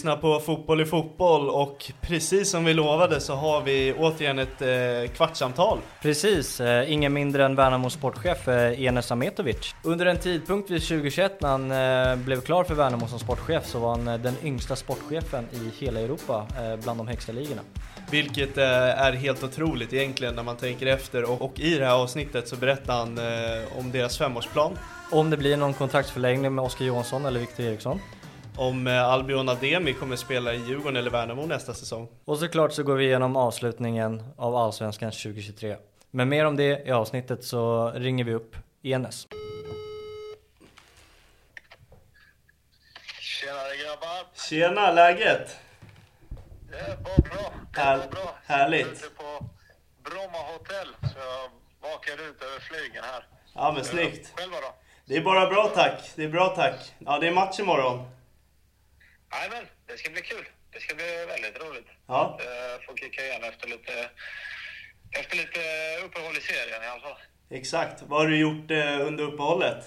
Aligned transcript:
lyssnar 0.00 0.16
på 0.16 0.40
Fotboll 0.40 0.80
i 0.80 0.84
fotboll 0.84 1.50
och 1.50 1.92
precis 2.00 2.50
som 2.50 2.64
vi 2.64 2.74
lovade 2.74 3.20
så 3.20 3.34
har 3.34 3.62
vi 3.62 3.94
återigen 3.98 4.38
ett 4.38 4.62
eh, 4.62 5.12
kvartssamtal. 5.16 5.78
Precis, 6.02 6.60
eh, 6.60 6.92
ingen 6.92 7.12
mindre 7.12 7.44
än 7.44 7.54
Värnamo 7.54 7.90
sportchef 7.90 8.48
eh, 8.48 8.82
Enes 8.82 9.12
Ametovic. 9.12 9.74
Under 9.82 10.06
en 10.06 10.18
tidpunkt 10.18 10.70
vid 10.70 10.82
2021 10.82 11.40
när 11.40 11.48
han 11.48 11.70
eh, 11.70 12.24
blev 12.24 12.40
klar 12.40 12.64
för 12.64 12.74
Värnamo 12.74 13.06
som 13.06 13.18
sportchef 13.18 13.66
så 13.66 13.78
var 13.78 13.90
han 13.90 14.08
eh, 14.08 14.18
den 14.18 14.34
yngsta 14.44 14.76
sportchefen 14.76 15.46
i 15.52 15.84
hela 15.84 16.00
Europa 16.00 16.46
eh, 16.56 16.76
bland 16.84 16.98
de 17.00 17.08
högsta 17.08 17.32
ligorna. 17.32 17.62
Vilket 18.10 18.58
eh, 18.58 18.64
är 19.04 19.12
helt 19.12 19.44
otroligt 19.44 19.92
egentligen 19.92 20.34
när 20.34 20.42
man 20.42 20.56
tänker 20.56 20.86
efter 20.86 21.30
och, 21.30 21.42
och 21.42 21.60
i 21.60 21.78
det 21.78 21.86
här 21.86 21.94
avsnittet 21.94 22.48
så 22.48 22.56
berättar 22.56 22.94
han 22.94 23.18
om 23.78 23.90
deras 23.92 24.18
femårsplan. 24.18 24.78
Om 25.10 25.30
det 25.30 25.36
blir 25.36 25.56
någon 25.56 25.74
kontraktsförlängning 25.74 26.54
med 26.54 26.64
Oskar 26.64 26.84
Johansson 26.84 27.24
eller 27.24 27.40
Victor 27.40 27.64
Eriksson. 27.64 28.00
Om 28.60 28.86
eh, 28.86 29.04
Albion 29.04 29.48
Ademi 29.48 29.92
kommer 29.92 30.16
spela 30.16 30.54
i 30.54 30.56
Djurgården 30.56 30.96
eller 30.96 31.10
Värnamo 31.10 31.46
nästa 31.46 31.74
säsong. 31.74 32.08
Och 32.24 32.38
såklart 32.38 32.72
så 32.72 32.82
går 32.82 32.96
vi 32.96 33.04
igenom 33.04 33.36
avslutningen 33.36 34.22
av 34.36 34.56
Allsvenskan 34.56 35.10
2023. 35.10 35.76
Men 36.10 36.28
mer 36.28 36.44
om 36.44 36.56
det 36.56 36.86
i 36.86 36.90
avsnittet 36.90 37.44
så 37.44 37.90
ringer 37.90 38.24
vi 38.24 38.34
upp 38.34 38.56
Enes. 38.82 39.26
Tjenare 43.20 43.76
grabbar! 43.82 44.26
Tjena, 44.48 44.92
läget? 44.92 45.56
Det 46.70 46.76
är 46.78 46.96
bara 46.96 47.16
bra. 47.16 47.52
Det 47.74 47.80
är 47.80 48.08
bra. 48.10 48.34
härligt. 48.44 48.80
Jag 48.80 48.88
är 48.88 48.92
ute 48.92 49.08
på 49.16 49.44
Bromma 50.10 50.38
hotell, 50.52 50.88
så 51.12 51.18
jag 51.18 51.50
vakar 51.90 52.12
ut 52.12 52.42
över 52.42 52.60
flygen 52.60 53.04
här. 53.04 53.24
Ja 53.54 53.72
men 53.72 53.84
snyggt. 53.84 54.32
Själva 54.36 54.56
då? 54.56 54.74
Det 55.04 55.16
är 55.16 55.20
bara 55.20 55.46
bra 55.46 55.70
tack, 55.74 56.12
det 56.16 56.24
är 56.24 56.28
bra 56.28 56.48
tack. 56.48 56.94
Ja 56.98 57.18
det 57.18 57.28
är 57.28 57.32
match 57.32 57.60
imorgon. 57.60 58.19
Jajamän, 59.32 59.66
det 59.86 59.98
ska 59.98 60.10
bli 60.10 60.22
kul. 60.22 60.44
Det 60.72 60.80
ska 60.80 60.94
bli 60.94 61.24
väldigt 61.28 61.62
roligt. 61.62 61.86
Ja, 62.06 62.38
Eh, 62.40 62.80
Få 62.86 62.94
kicka 62.96 63.24
igen 63.26 63.44
efter 63.44 63.68
lite, 63.68 64.10
efter 65.20 65.36
lite 65.36 65.60
uppehåll 66.04 66.36
i 66.36 66.40
serien 66.40 66.82
i 66.82 66.86
alla 66.86 67.00
fall. 67.00 67.18
exakt. 67.50 68.02
Vad 68.02 68.20
har 68.20 68.26
du 68.28 68.38
gjort 68.38 68.70
eh, 68.70 69.06
under 69.06 69.24
uppehållet? 69.24 69.84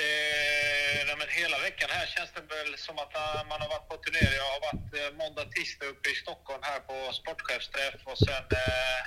Eh, 0.00 1.06
nej, 1.06 1.16
men 1.18 1.28
hela 1.28 1.58
veckan 1.58 1.88
här 1.96 2.06
känns 2.06 2.30
det 2.36 2.40
väl 2.54 2.78
som 2.86 2.98
att 2.98 3.14
eh, 3.14 3.42
man 3.50 3.60
har 3.62 3.68
varit 3.74 3.88
på 3.88 3.96
turné. 3.96 4.24
Jag 4.42 4.48
har 4.54 4.60
varit 4.68 4.90
eh, 5.00 5.10
måndag, 5.22 5.44
tisdag 5.56 5.86
uppe 5.92 6.08
i 6.10 6.14
Stockholm 6.24 6.62
här 6.70 6.80
på 6.90 6.96
sportchefsträff 7.20 8.00
och 8.10 8.18
sen 8.26 8.44
eh, 8.62 9.00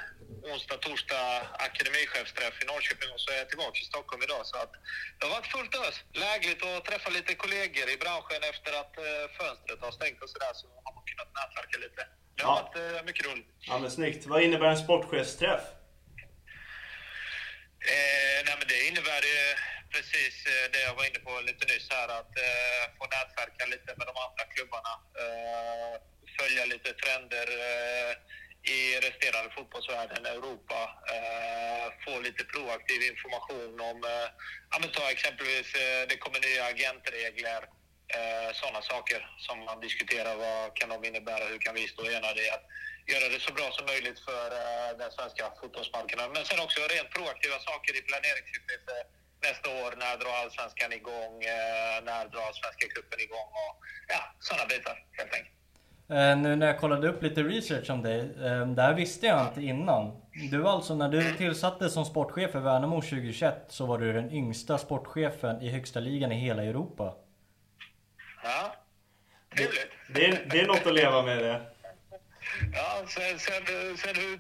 onsdag, 0.52 0.78
torsdag 0.78 1.26
akademichefsträff 1.68 2.56
i 2.64 2.66
Norrköping 2.72 3.10
och 3.16 3.22
så 3.24 3.28
är 3.34 3.38
jag 3.42 3.50
tillbaka 3.50 3.78
i 3.84 3.86
Stockholm 3.94 4.22
idag. 4.28 4.42
Så 4.52 4.56
att 4.64 4.72
det 5.18 5.24
har 5.26 5.34
varit 5.38 5.52
fullt 5.56 5.76
ös. 5.86 5.96
Lägligt 6.26 6.62
att 6.66 6.86
träffa 6.90 7.10
lite 7.18 7.32
kollegor 7.44 7.88
i 7.94 7.98
branschen 8.04 8.42
efter 8.52 8.72
att 8.82 8.94
eh, 9.08 9.26
fönstret 9.40 9.80
har 9.86 9.92
stängt 10.00 10.20
och 10.24 10.30
sådär 10.34 10.54
så 10.62 10.66
har 10.86 10.92
man 10.98 11.04
kunnat 11.12 11.32
nätverka 11.40 11.78
lite. 11.86 12.02
Det 12.36 12.44
har 12.44 12.56
Ja. 12.58 12.62
varit 12.62 12.76
eh, 12.98 13.04
mycket 13.10 13.26
roligt. 13.30 13.50
Ja 13.72 13.76
men 13.82 13.92
snyggt. 13.92 14.26
Vad 14.32 14.40
innebär 14.46 14.70
en 14.76 14.84
sportchefsträff? 14.86 15.64
Eh, 17.94 18.40
nej, 18.48 18.56
men 18.60 18.68
det 18.68 18.80
innebär 18.90 19.22
ju 19.34 19.40
precis 19.96 20.36
eh, 20.54 20.66
det 20.74 20.82
jag 20.88 20.96
var 20.98 21.06
inne 21.10 21.22
på 21.28 21.34
lite 21.50 21.66
nyss 21.72 21.88
här, 21.96 22.10
att 22.20 22.34
eh, 22.48 22.84
få 22.98 23.04
nätverka 23.16 23.64
lite 23.74 23.92
med 23.98 24.08
de 24.12 24.16
andra 24.26 24.44
klubbarna. 24.54 24.94
Eh, 25.22 25.94
följa 26.38 26.64
lite 26.74 26.90
trender 27.02 27.48
eh, 27.68 28.12
i 28.76 28.80
resterande 29.06 29.50
fotbollsvärlden, 29.56 30.26
Europa. 30.26 30.80
Eh, 31.16 31.86
få 32.06 32.14
lite 32.28 32.44
proaktiv 32.54 33.00
information 33.12 33.74
om, 33.90 33.98
eh, 34.14 34.28
ja, 34.72 34.76
men 34.82 34.90
ta 34.92 35.04
exempelvis, 35.16 35.68
eh, 35.84 36.02
det 36.10 36.18
kommer 36.24 36.40
nya 36.40 36.64
agentregler. 36.74 37.62
Eh, 38.16 38.50
Sådana 38.60 38.82
saker 38.82 39.20
som 39.46 39.58
man 39.60 39.80
diskuterar. 39.80 40.36
Vad 40.36 40.76
kan 40.78 40.90
de 40.90 41.06
innebära? 41.06 41.46
Hur 41.52 41.60
kan 41.66 41.76
vi 41.76 41.88
stå 41.88 42.04
enade 42.18 42.42
i 42.46 42.50
att 42.50 42.66
göra 43.12 43.30
det 43.30 43.40
så 43.40 43.54
bra 43.54 43.72
som 43.72 43.86
möjligt 43.86 44.20
för 44.28 44.48
eh, 44.62 44.98
den 44.98 45.12
svenska 45.12 45.44
fotbollsmarknaden. 45.62 46.32
Men 46.34 46.46
sen 46.46 46.60
också 46.60 46.80
rent 46.82 47.10
proaktiva 47.16 47.60
saker 47.60 47.92
i 48.00 48.02
planeringssyfte 48.02 48.74
eh, 48.96 49.06
nästa 49.48 49.68
år. 49.82 49.90
När 50.04 50.14
drar 50.22 50.36
allsvenskan 50.44 50.92
igång? 51.00 51.36
Eh, 51.56 51.98
när 52.10 52.22
drar 52.34 52.50
svenska 52.62 52.86
cupen 52.96 53.20
igång? 53.28 53.50
Och, 53.64 53.74
ja, 54.14 54.22
sådana 54.40 54.66
bitar 54.72 54.96
helt 55.20 55.34
enkelt. 55.38 55.56
Eh, 56.10 56.38
nu 56.38 56.56
när 56.56 56.68
jag 56.68 56.80
kollade 56.80 57.08
upp 57.08 57.24
lite 57.24 57.44
research 57.44 57.90
om 57.90 58.02
dig, 58.02 58.20
eh, 58.20 58.68
det 58.68 58.82
här 58.82 58.94
visste 58.94 59.26
jag 59.26 59.48
inte 59.48 59.62
innan. 59.62 60.22
Du 60.52 60.68
alltså, 60.68 60.96
när 60.96 61.10
du 61.10 61.34
tillsattes 61.34 61.94
som 61.94 62.06
sportchef 62.06 62.52
för 62.52 62.60
Värnamo 62.60 63.02
2021 63.02 63.66
så 63.68 63.86
var 63.86 63.98
du 63.98 64.14
den 64.14 64.32
yngsta 64.32 64.78
sportchefen 64.78 65.62
i 65.62 65.70
högsta 65.70 66.00
ligan 66.00 66.32
i 66.32 66.36
hela 66.36 66.64
Europa. 66.64 67.14
Ja, 68.44 68.76
trevligt. 69.56 69.92
Det 70.10 70.26
är, 70.26 70.48
det 70.50 70.60
är 70.60 70.68
något 70.68 70.86
att 70.86 70.94
leva 70.94 71.22
med 71.22 71.38
det. 71.38 71.62
Ja, 72.80 72.90
sen, 73.16 73.40
sen, 73.40 73.64
sen 74.02 74.16
hur 74.24 74.36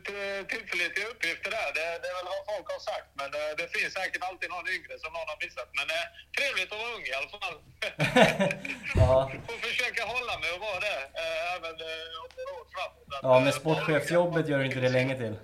tillförlitliga 0.51 1.07
uppgifter 1.13 1.49
det 1.51 1.57
är, 1.67 1.71
det, 1.77 1.85
det 2.01 2.07
är 2.11 2.15
väl 2.19 2.29
vad 2.35 2.43
folk 2.51 2.67
har 2.75 2.81
sagt. 2.91 3.09
Men 3.19 3.29
eh, 3.39 3.51
det 3.59 3.67
finns 3.75 3.93
säkert 3.99 4.23
alltid 4.29 4.49
någon 4.55 4.67
yngre 4.77 4.93
som 5.03 5.09
någon 5.17 5.27
har 5.33 5.39
missat. 5.45 5.69
Men 5.79 5.87
eh, 5.97 6.05
trevligt 6.37 6.69
att 6.73 6.79
vara 6.83 6.91
ung 6.97 7.05
i 7.11 7.13
alla 7.19 7.29
fall. 7.35 7.57
Ja. 9.01 9.31
Får 9.47 9.57
försöka 9.69 10.01
hålla 10.13 10.33
mig 10.41 10.49
och 10.55 10.61
vara 10.69 10.79
det 10.87 10.99
eh, 11.21 11.55
även 11.55 11.75
eh, 11.89 12.21
om 12.23 12.29
några 12.37 12.51
år 12.59 12.65
framåt. 12.75 13.07
Ja, 13.25 13.37
eh, 13.37 13.43
men 13.43 13.53
sportchefsjobbet 13.53 14.47
gör 14.51 14.63
inte 14.63 14.79
det 14.79 14.89
länge 14.89 15.15
till. 15.17 15.35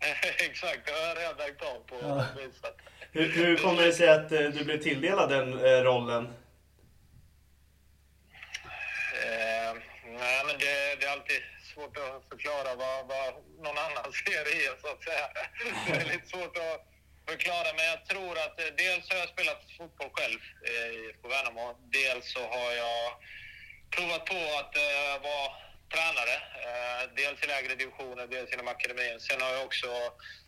Exakt, 0.48 0.80
det 0.86 0.92
har 0.92 1.06
jag 1.08 1.18
redan 1.18 1.36
lagt 1.36 1.62
av 1.62 1.78
på. 1.90 1.96
Ja. 2.02 2.24
Hur, 3.12 3.28
hur 3.32 3.56
kommer 3.56 3.82
det 3.82 3.92
sig 3.92 4.08
att 4.08 4.32
eh, 4.32 4.38
du 4.40 4.64
blev 4.64 4.82
tilldelad 4.82 5.28
den 5.30 5.52
eh, 5.52 5.82
rollen? 5.82 6.24
Eh, 9.24 9.74
nej, 10.04 10.42
men 10.46 10.58
det, 10.58 10.96
det 11.00 11.06
är 11.06 11.12
alltid 11.12 11.40
svårt 11.74 11.96
att 11.96 12.28
förklara 12.32 12.74
vad, 12.74 12.98
vad 13.12 13.34
någon 13.64 13.78
annan 13.78 14.12
ser 14.24 14.44
i 14.56 14.66
en, 14.66 14.80
så 14.82 14.88
att 14.92 15.04
säga. 15.04 15.26
Det 15.86 15.92
är 15.92 16.04
lite 16.14 16.28
svårt 16.28 16.56
att 16.56 16.80
förklara, 17.30 17.68
men 17.76 17.84
jag 17.92 18.00
tror 18.10 18.34
att 18.44 18.56
eh, 18.60 18.72
dels 18.84 19.04
har 19.10 19.18
jag 19.22 19.28
spelat 19.28 19.60
fotboll 19.78 20.10
själv 20.16 20.40
eh, 20.68 20.90
i 20.94 20.98
IFK 21.06 21.28
Värnamo. 21.28 21.66
Dels 21.98 22.32
så 22.36 22.42
har 22.54 22.70
jag 22.84 23.04
provat 23.94 24.24
på 24.32 24.40
att 24.60 24.76
eh, 24.76 25.14
vara 25.28 25.48
tränare. 25.94 26.36
Dels 27.16 27.42
i 27.42 27.46
lägre 27.46 27.74
divisioner, 27.74 28.26
dels 28.26 28.52
inom 28.52 28.68
akademin. 28.68 29.20
Sen 29.20 29.40
har 29.40 29.50
jag 29.50 29.64
också 29.64 29.88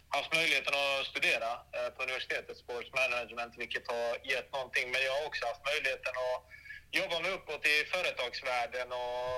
haft 0.09 0.35
möjligheten 0.35 0.75
att 0.75 1.07
studera 1.07 1.51
på 1.95 2.03
universitetet, 2.03 2.57
sports 2.57 2.91
management, 3.01 3.55
vilket 3.63 3.87
har 3.93 4.11
gett 4.33 4.53
någonting. 4.53 4.91
Men 4.93 5.01
jag 5.07 5.13
har 5.13 5.27
också 5.27 5.47
haft 5.47 5.65
möjligheten 5.71 6.15
att 6.27 6.41
jobba 6.99 7.21
mig 7.21 7.31
uppåt 7.33 7.67
i 7.67 7.77
företagsvärlden 7.95 8.89
och 8.93 9.33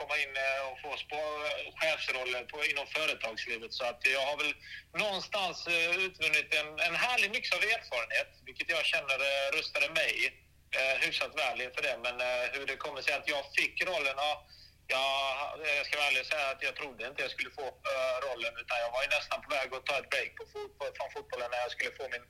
komma 0.00 0.14
in 0.22 0.32
eh, 0.46 0.60
och 0.68 0.76
få 0.84 0.90
spå- 1.04 1.44
eh, 1.48 1.64
chefsroller 1.78 2.42
på, 2.52 2.56
inom 2.70 2.86
företagslivet. 2.96 3.72
Så 3.78 3.84
att 3.90 4.00
jag 4.16 4.24
har 4.28 4.36
väl 4.42 4.54
någonstans 5.04 5.66
eh, 5.66 5.90
utvunnit 6.06 6.48
en, 6.60 6.68
en 6.86 6.96
härlig 7.04 7.30
mix 7.30 7.44
av 7.56 7.62
erfarenhet, 7.74 8.30
vilket 8.48 8.68
jag 8.76 8.84
känner 8.92 9.18
rustade 9.56 9.88
mig 10.00 10.14
eh, 10.78 10.94
hyfsat 11.02 11.32
väl 11.42 11.60
inför 11.60 11.82
det. 11.88 11.96
Men 12.06 12.16
eh, 12.28 12.44
hur 12.52 12.66
det 12.66 12.76
kommer 12.76 13.00
sig 13.02 13.14
att 13.14 13.28
jag 13.28 13.44
fick 13.56 13.74
rollen, 13.90 14.16
ja, 14.16 14.46
jag, 15.76 15.86
ska 15.86 15.96
vara 15.96 16.08
ärlig 16.08 16.20
och 16.24 16.32
säga 16.32 16.48
att 16.50 16.62
jag 16.68 16.74
trodde 16.76 17.06
inte 17.06 17.22
jag 17.22 17.30
skulle 17.30 17.50
få 17.50 17.66
eh, 17.92 18.16
rollen, 18.26 18.54
utan 18.62 18.76
jag 18.84 18.90
var 18.94 19.02
ju 19.02 19.08
nästan 19.08 19.38
på 19.42 19.48
väg 19.56 19.68
att 19.74 19.86
ta 19.86 19.98
ett 19.98 20.10
break 20.10 20.32
på 20.38 20.44
fotboll, 20.52 20.92
från 20.96 21.10
fotbollen 21.16 21.50
när 21.50 21.60
jag 21.64 21.70
skulle 21.70 21.96
få 22.00 22.04
min 22.14 22.26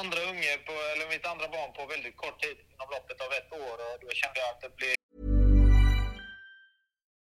andra 0.00 0.20
unge, 0.30 0.52
på, 0.66 0.72
eller 0.92 1.06
mitt 1.14 1.26
andra 1.32 1.48
barn 1.48 1.72
på 1.72 1.86
väldigt 1.86 2.16
kort 2.16 2.42
tid, 2.42 2.56
inom 2.72 2.88
loppet 2.94 3.20
av 3.20 3.32
ett 3.38 3.52
år. 3.52 3.76
Och 3.86 3.96
då 4.02 4.08
kände 4.20 4.40
jag 4.40 4.48
att 4.50 4.60
det 4.60 4.76
blev 4.76 5.03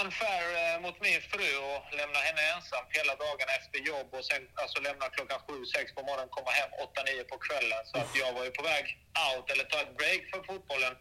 unfair 0.00 0.44
eh, 0.60 0.76
mot 0.84 0.96
min 1.06 1.20
fru 1.32 1.50
och 1.70 1.80
lämna 2.00 2.20
henne 2.26 2.42
ensam 2.54 2.84
hela 2.98 3.14
dagen 3.24 3.48
efter 3.58 3.78
jobb 3.90 4.08
och 4.18 4.24
sen 4.30 4.42
alltså 4.62 4.76
lämna 4.88 5.06
klockan 5.16 5.40
sju, 5.46 5.56
sex 5.74 5.86
på 5.96 6.02
morgonen, 6.08 6.28
komma 6.36 6.50
hem 6.58 6.70
åtta, 6.84 7.00
nio 7.08 7.24
på 7.32 7.36
kvällen. 7.46 7.82
Så 7.90 7.96
att 8.02 8.10
jag 8.22 8.30
var 8.36 8.44
ju 8.48 8.52
på 8.58 8.62
väg 8.72 8.84
out 9.28 9.46
eller 9.52 9.64
ta 9.72 9.78
ett 9.84 9.94
break 10.00 10.22
för 10.32 10.40
fotbollen 10.50 10.94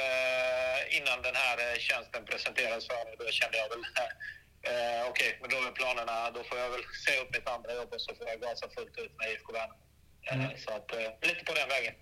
eh, 0.00 0.78
innan 0.98 1.18
den 1.28 1.36
här 1.42 1.56
eh, 1.64 1.76
tjänsten 1.86 2.22
presenterades 2.30 2.84
för 2.90 3.00
mig. 3.06 3.14
Då 3.18 3.26
kände 3.40 3.56
jag 3.62 3.68
väl 3.72 3.84
eh, 4.70 5.02
okej, 5.10 5.28
okay, 5.28 5.30
men 5.40 5.48
då 5.52 5.56
är 5.68 5.72
planerna, 5.80 6.16
då 6.36 6.40
får 6.48 6.56
jag 6.62 6.70
väl 6.74 6.84
se 7.04 7.12
upp 7.20 7.30
mitt 7.36 7.48
andra 7.54 7.70
jobb 7.78 7.90
och 7.94 8.02
så 8.06 8.10
får 8.16 8.26
jag 8.32 8.38
gasa 8.44 8.66
fullt 8.76 8.94
ut 9.02 9.12
med 9.18 9.26
IFK 9.32 9.52
Värnamo. 9.52 9.74
Eh, 10.28 10.34
Mm. 10.34 10.50
Så 10.64 10.70
att 10.76 10.88
eh, 10.92 11.28
lite 11.28 11.44
på 11.48 11.54
den 11.60 11.68
vägen. 11.68 11.94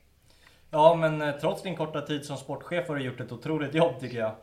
Ja, 0.71 0.95
men 0.95 1.41
trots 1.41 1.63
din 1.63 1.77
korta 1.77 2.01
tid 2.03 2.25
som 2.25 2.37
sportchef 2.37 2.89
har 2.89 2.97
du 2.97 3.03
gjort 3.05 3.21
ett 3.21 3.33
otroligt 3.33 3.75
jobb 3.75 4.01
tycker 4.01 4.19
jag. 4.19 4.35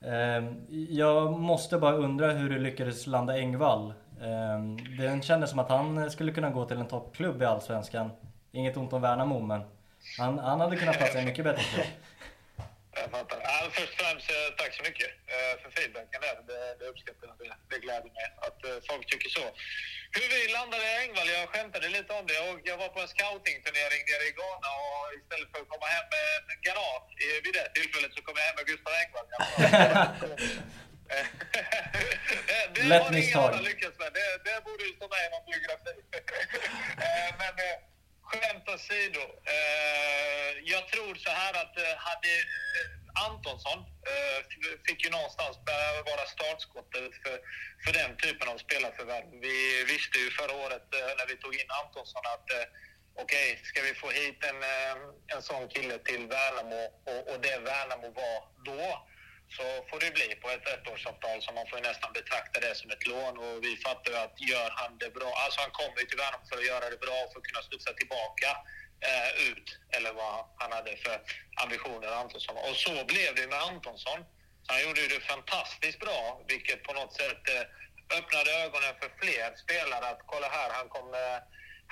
Ehm, 0.00 0.66
jag 0.90 1.40
måste 1.40 1.78
bara 1.78 1.96
undra 1.96 2.32
hur 2.32 2.50
du 2.50 2.58
lyckades 2.58 3.06
landa 3.06 3.38
Engvall. 3.38 3.94
Ehm, 4.22 4.76
det 4.98 5.24
kändes 5.24 5.50
som 5.50 5.58
att 5.58 5.68
han 5.68 6.10
skulle 6.10 6.32
kunna 6.32 6.50
gå 6.50 6.64
till 6.64 6.78
en 6.78 6.88
toppklubb 6.88 7.42
i 7.42 7.44
Allsvenskan. 7.44 8.10
Inget 8.52 8.76
ont 8.76 8.92
om 8.92 9.02
Värnamo, 9.02 9.40
men 9.40 9.60
han, 10.18 10.38
han 10.38 10.60
hade 10.60 10.76
kunnat 10.76 10.98
platsa 10.98 11.18
i 11.18 11.20
en 11.20 11.26
mycket 11.26 11.44
bättre 11.44 11.62
klubb. 11.62 11.86
Jag 13.08 13.20
fattar. 13.20 13.38
Ja, 13.50 13.56
först 13.76 13.92
och 13.94 14.00
främst, 14.02 14.30
eh, 14.30 14.48
tack 14.60 14.72
så 14.78 14.82
mycket 14.88 15.10
eh, 15.34 15.54
för 15.62 15.70
feedbacken 15.76 16.20
där. 16.26 16.36
Det, 16.50 16.60
det 16.78 16.86
uppskattar 16.92 17.24
jag. 17.28 17.36
Det, 17.42 17.48
det 17.70 17.78
gläder 17.84 18.10
mig 18.18 18.26
att 18.46 18.60
eh, 18.68 18.76
folk 18.90 19.04
tycker 19.12 19.30
så. 19.38 19.44
Hur 20.16 20.26
vi 20.34 20.40
landade 20.58 20.84
i 20.90 20.94
Engvall, 21.02 21.28
jag 21.36 21.48
skämtade 21.52 21.86
lite 21.96 22.10
om 22.18 22.24
det. 22.30 22.38
Och 22.48 22.58
jag 22.70 22.76
var 22.82 22.88
på 22.94 23.00
en 23.04 23.10
scoutingturnering 23.14 24.02
nere 24.10 24.24
i 24.30 24.32
Ghana 24.38 24.68
och 24.84 25.02
istället 25.18 25.48
för 25.52 25.58
att 25.62 25.70
komma 25.72 25.86
hem 25.96 26.06
med 26.14 26.26
en 26.52 26.60
granat 26.66 27.06
vid 27.44 27.54
det 27.58 27.66
tillfället 27.76 28.12
så 28.16 28.20
kom 28.26 28.34
jag 28.38 28.44
hem 28.48 28.56
med 28.58 28.66
Gustav 28.70 28.92
Engvall. 29.02 29.26
det 29.30 29.38
det 32.74 32.82
Lätt 32.90 33.02
har 33.02 33.12
ingen 33.16 33.38
annan 33.38 33.64
lyckats 33.70 33.96
med. 34.02 34.10
Det, 34.18 34.26
det 34.46 34.54
borde 34.66 34.82
ju 34.88 34.92
stå 34.98 35.04
med 35.14 35.22
i 35.26 35.28
någon 35.34 35.44
biografi. 35.50 35.94
Men 37.40 37.52
skämt 38.28 38.68
åsido. 38.74 39.24
Eh, 39.54 40.50
jag 40.72 40.88
tror 40.88 41.14
så 41.14 41.30
här 41.30 41.52
att 41.62 41.74
eh, 41.78 41.94
hade 42.06 42.32
eh, 42.78 43.26
Antonsson 43.26 43.78
eh, 44.12 44.38
fick 44.86 45.04
ju 45.04 45.10
någonstans 45.10 45.54
börja 45.68 46.02
vara 46.10 46.24
startskottet 46.36 47.12
för, 47.22 47.36
för 47.84 47.92
den 48.00 48.16
typen 48.16 48.48
av 48.48 48.58
spelarförvärv. 48.58 49.26
Vi 49.46 49.84
visste 49.92 50.18
ju 50.18 50.30
förra 50.30 50.54
året 50.64 50.86
eh, 50.94 51.10
när 51.18 51.26
vi 51.30 51.36
tog 51.36 51.54
in 51.54 51.70
Antonsson 51.80 52.24
att 52.34 52.46
eh, 52.56 52.66
okej, 53.22 53.60
ska 53.64 53.82
vi 53.82 53.94
få 53.94 54.08
hit 54.10 54.44
en, 54.50 54.62
eh, 54.62 54.96
en 55.34 55.42
sån 55.42 55.68
kille 55.68 55.98
till 55.98 56.22
Värnamo 56.34 56.82
och, 57.10 57.22
och 57.30 57.40
det 57.40 57.58
Värnamo 57.58 58.08
var 58.20 58.38
då 58.70 58.82
så 59.56 59.64
får 59.88 59.98
det 60.00 60.10
bli 60.18 60.28
på 60.42 60.50
ett 60.50 60.68
ettårsavtal 60.74 61.42
så 61.42 61.52
man 61.52 61.66
får 61.68 61.78
ju 61.78 61.84
nästan 61.90 62.12
betrakta 62.12 62.60
det 62.60 62.74
som 62.74 62.90
ett 62.90 63.06
lån 63.06 63.38
och 63.38 63.64
vi 63.64 63.76
fattar 63.76 64.10
ju 64.12 64.18
att 64.18 64.40
gör 64.40 64.70
han 64.80 64.98
det 64.98 65.10
bra, 65.18 65.30
alltså 65.44 65.60
han 65.60 65.70
kommer 65.70 65.98
ju 66.00 66.06
till 66.06 66.18
Värnamo 66.22 66.44
för 66.50 66.58
att 66.58 66.70
göra 66.72 66.90
det 66.90 67.00
bra 67.06 67.16
och 67.24 67.32
för 67.32 67.38
att 67.40 67.48
kunna 67.50 67.62
studsa 67.62 67.92
tillbaka 67.92 68.50
eh, 69.08 69.30
ut 69.48 69.68
eller 69.96 70.12
vad 70.12 70.36
han 70.60 70.72
hade 70.72 70.96
för 70.96 71.16
ambitioner 71.62 72.08
Antonsson. 72.22 72.56
Och 72.56 72.76
så 72.76 73.04
blev 73.12 73.34
det 73.34 73.46
med 73.46 73.62
Antonsson. 73.70 74.20
Han 74.66 74.82
gjorde 74.82 75.00
ju 75.00 75.08
det 75.08 75.20
fantastiskt 75.20 76.00
bra 76.00 76.20
vilket 76.48 76.82
på 76.82 76.92
något 76.92 77.12
sätt 77.20 77.42
eh, 77.54 77.64
öppnade 78.18 78.50
ögonen 78.64 78.94
för 79.00 79.10
fler 79.20 79.56
spelare 79.56 80.06
att 80.12 80.22
kolla 80.26 80.48
här, 80.48 80.70
han 80.70 80.88
kommer... 80.88 81.36
eh, 81.36 81.42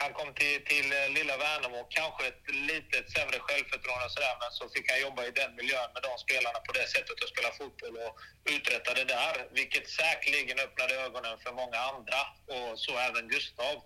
han 0.02 0.12
kom 0.12 0.34
till, 0.34 0.64
till 0.64 0.88
eh, 0.92 1.08
lilla 1.16 1.36
Värnamo, 1.36 1.80
kanske 1.98 2.22
ett 2.26 2.44
lite 2.70 2.96
sämre 3.14 3.38
självförtroende 3.46 4.04
och 4.04 4.14
sådär, 4.16 4.36
men 4.42 4.50
så 4.58 4.64
fick 4.74 4.90
han 4.90 5.00
jobba 5.06 5.20
i 5.24 5.30
den 5.30 5.54
miljön 5.58 5.90
med 5.94 6.02
de 6.02 6.12
spelarna 6.26 6.58
på 6.66 6.72
det 6.78 6.86
sättet 6.94 7.22
och 7.22 7.28
spela 7.34 7.50
fotboll 7.60 7.96
och 8.04 8.14
uträtta 8.56 8.94
det 8.94 9.04
där, 9.16 9.34
vilket 9.58 9.86
säkerligen 10.00 10.58
öppnade 10.66 10.94
ögonen 11.06 11.36
för 11.44 11.52
många 11.52 11.78
andra 11.92 12.20
och 12.54 12.78
så 12.84 12.92
även 13.08 13.28
Gustav. 13.28 13.76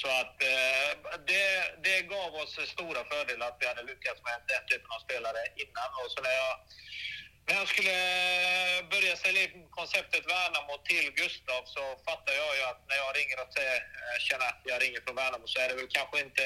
Så 0.00 0.08
att 0.20 0.36
eh, 0.54 0.90
det, 1.30 1.46
det 1.86 2.00
gav 2.14 2.34
oss 2.34 2.54
stora 2.74 3.02
fördelar 3.12 3.48
att 3.48 3.60
vi 3.60 3.66
hade 3.66 3.82
lyckats 3.82 4.20
med 4.28 4.38
den 4.52 4.64
typen 4.70 4.90
av 4.94 5.00
spelare 5.06 5.42
innan. 5.62 5.90
Och 6.00 6.10
så 6.12 6.18
när 6.22 6.36
jag 6.42 6.54
när 7.46 7.54
jag 7.54 7.68
skulle 7.68 7.96
börja 8.94 9.14
sälja 9.16 9.42
in 9.42 9.68
konceptet 9.70 10.24
Värnamo 10.32 10.74
till 10.90 11.06
Gustav 11.22 11.62
så 11.74 11.82
fattar 12.08 12.34
jag 12.42 12.52
ju 12.56 12.62
att 12.70 12.80
när 12.88 12.96
jag 13.02 13.10
ringer 13.18 13.38
och 13.42 13.52
säger, 13.56 13.76
eh, 13.76 14.18
tjena, 14.26 14.48
jag 14.70 14.82
ringer 14.82 15.00
från 15.04 15.16
Värnamo 15.20 15.46
så 15.46 15.60
är 15.60 15.68
det 15.68 15.74
väl 15.74 15.96
kanske 15.98 16.20
inte 16.20 16.44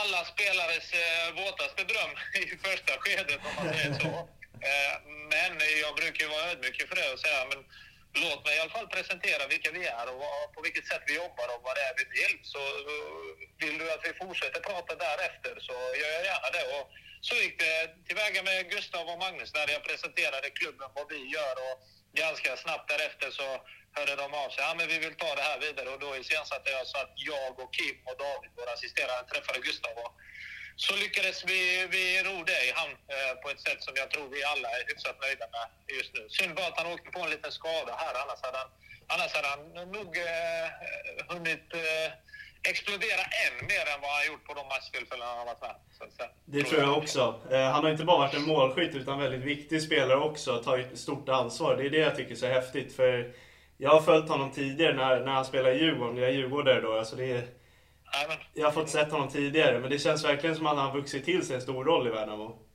alla 0.00 0.20
spelares 0.32 0.86
eh, 0.92 1.26
våtaste 1.40 1.82
dröm 1.84 2.12
i 2.42 2.56
första 2.66 2.92
skedet 3.00 3.40
om 3.48 3.54
man 3.58 3.74
säger 3.74 3.94
så. 4.00 4.28
Eh, 4.70 4.96
men 5.34 5.52
jag 5.84 5.94
brukar 5.96 6.24
ju 6.24 6.30
vara 6.30 6.50
ödmjuk 6.50 6.88
för 6.88 6.96
det 6.96 7.12
och 7.12 7.20
säga, 7.20 7.46
men 7.50 7.60
låt 8.24 8.44
mig 8.44 8.56
i 8.56 8.60
alla 8.60 8.70
fall 8.70 8.86
presentera 8.86 9.46
vilka 9.46 9.70
vi 9.70 9.86
är 9.86 10.06
och 10.08 10.54
på 10.54 10.60
vilket 10.62 10.86
sätt 10.86 11.02
vi 11.06 11.14
jobbar 11.16 11.46
och 11.54 11.62
vad 11.66 11.74
det 11.76 11.84
är 11.90 11.94
vi 12.00 12.04
vill. 12.18 12.36
Så 12.42 12.58
eh, 12.58 13.32
vill 13.62 13.78
du 13.78 13.92
att 13.92 14.04
vi 14.08 14.12
fortsätter 14.12 14.60
prata 14.60 14.94
därefter 14.94 15.54
så 15.60 15.72
gör 15.72 16.12
jag 16.16 16.24
gärna 16.24 16.50
det. 16.56 16.64
Och 16.76 16.86
så 17.26 17.34
gick 17.42 17.58
det 17.58 17.76
tillväga 18.06 18.42
med 18.42 18.70
Gustav 18.70 19.04
och 19.12 19.18
Magnus 19.18 19.54
när 19.54 19.70
jag 19.76 19.84
presenterade 19.84 20.50
klubben, 20.50 20.88
vad 20.94 21.06
vi 21.12 21.20
gör 21.36 21.54
och 21.66 21.76
ganska 22.22 22.56
snabbt 22.56 22.88
därefter 22.88 23.30
så 23.30 23.48
hörde 23.96 24.16
de 24.16 24.28
av 24.34 24.48
sig. 24.50 24.64
Ja, 24.64 24.74
men 24.78 24.88
vi 24.88 24.98
vill 24.98 25.14
ta 25.14 25.34
det 25.34 25.42
här 25.50 25.58
vidare 25.66 25.88
och 25.88 26.00
då 26.00 26.16
iscensatte 26.16 26.70
jag 26.70 26.86
så 26.86 26.98
att 26.98 27.12
jag 27.16 27.52
och 27.62 27.74
Kim 27.74 27.96
och 28.08 28.16
David, 28.24 28.50
våra 28.56 28.72
assisterande, 28.72 29.30
träffade 29.30 29.58
Gustav 29.68 29.94
och 30.04 30.12
så 30.76 30.96
lyckades 30.96 31.44
vi, 31.44 31.86
vi 31.96 32.22
ro 32.22 32.44
det 32.44 32.60
i 32.68 32.72
hamn 32.80 32.96
eh, 33.14 33.34
på 33.42 33.50
ett 33.50 33.60
sätt 33.60 33.82
som 33.82 33.94
jag 33.96 34.10
tror 34.10 34.28
vi 34.28 34.44
alla 34.44 34.68
är 34.68 34.84
hyfsat 34.88 35.20
nöjda 35.20 35.46
med 35.54 35.66
just 35.96 36.14
nu. 36.14 36.28
Synd 36.28 36.54
bara 36.54 36.66
att 36.66 36.78
han 36.80 36.92
åkte 36.92 37.10
på 37.10 37.20
en 37.20 37.30
liten 37.30 37.52
skada 37.52 37.92
här, 38.02 38.14
annars 38.22 38.40
hade 38.42 38.58
han, 38.58 38.70
annars 39.06 39.32
hade 39.34 39.48
han 39.48 39.92
nog 39.92 40.16
eh, 40.16 40.68
hunnit 41.28 41.74
eh, 41.74 42.08
explodera 42.70 43.22
än 43.44 43.66
mer 43.66 43.84
än 43.94 44.00
vad 44.00 44.10
han 44.10 44.26
gjort 44.26 44.44
på 44.44 44.54
de 44.54 44.66
matchtillfällen 44.66 45.26
han 45.26 45.38
har 45.38 45.44
varit 45.46 45.60
med. 45.60 45.74
Så, 45.98 46.16
säga. 46.16 46.28
Det 46.44 46.62
tror 46.62 46.80
jag 46.80 46.98
också. 46.98 47.40
Eh, 47.50 47.70
Han 47.70 47.84
har 47.84 47.90
inte 47.90 48.04
bara 48.04 48.18
varit 48.18 48.34
en 48.34 48.42
målskytt 48.42 48.94
utan 48.94 49.18
väldigt 49.20 49.40
viktig 49.40 49.82
spelare 49.82 50.18
också. 50.18 50.62
Tagit 50.62 50.98
stort 50.98 51.28
ansvar. 51.28 51.76
Det 51.76 51.86
är 51.86 51.90
det 51.90 51.98
jag 51.98 52.16
tycker 52.16 52.32
är 52.32 52.36
så 52.36 52.46
häftigt. 52.46 52.96
För 52.96 53.34
jag 53.76 53.90
har 53.90 54.00
följt 54.02 54.28
honom 54.28 54.50
tidigare 54.52 54.94
när, 54.94 55.20
när 55.20 55.32
han 55.32 55.44
spelade 55.44 55.74
i 55.74 55.78
Djurgården. 55.78 56.16
Jag 56.16 56.28
är 56.28 56.32
djurgårdare 56.32 56.80
då. 56.80 56.98
Alltså 56.98 57.16
det 57.16 57.32
är, 57.32 57.48
jag 58.54 58.66
har 58.66 58.72
fått 58.72 58.90
sett 58.90 59.10
honom 59.10 59.28
tidigare. 59.28 59.78
Men 59.78 59.90
det 59.90 59.98
känns 59.98 60.24
verkligen 60.24 60.56
som 60.56 60.66
att 60.66 60.76
han 60.76 60.86
har 60.86 60.94
vuxit 61.00 61.24
till 61.24 61.46
sig 61.46 61.56
en 61.56 61.62
stor 61.62 61.84
roll 61.84 62.06
i 62.06 62.10
Värnamo. 62.10 62.68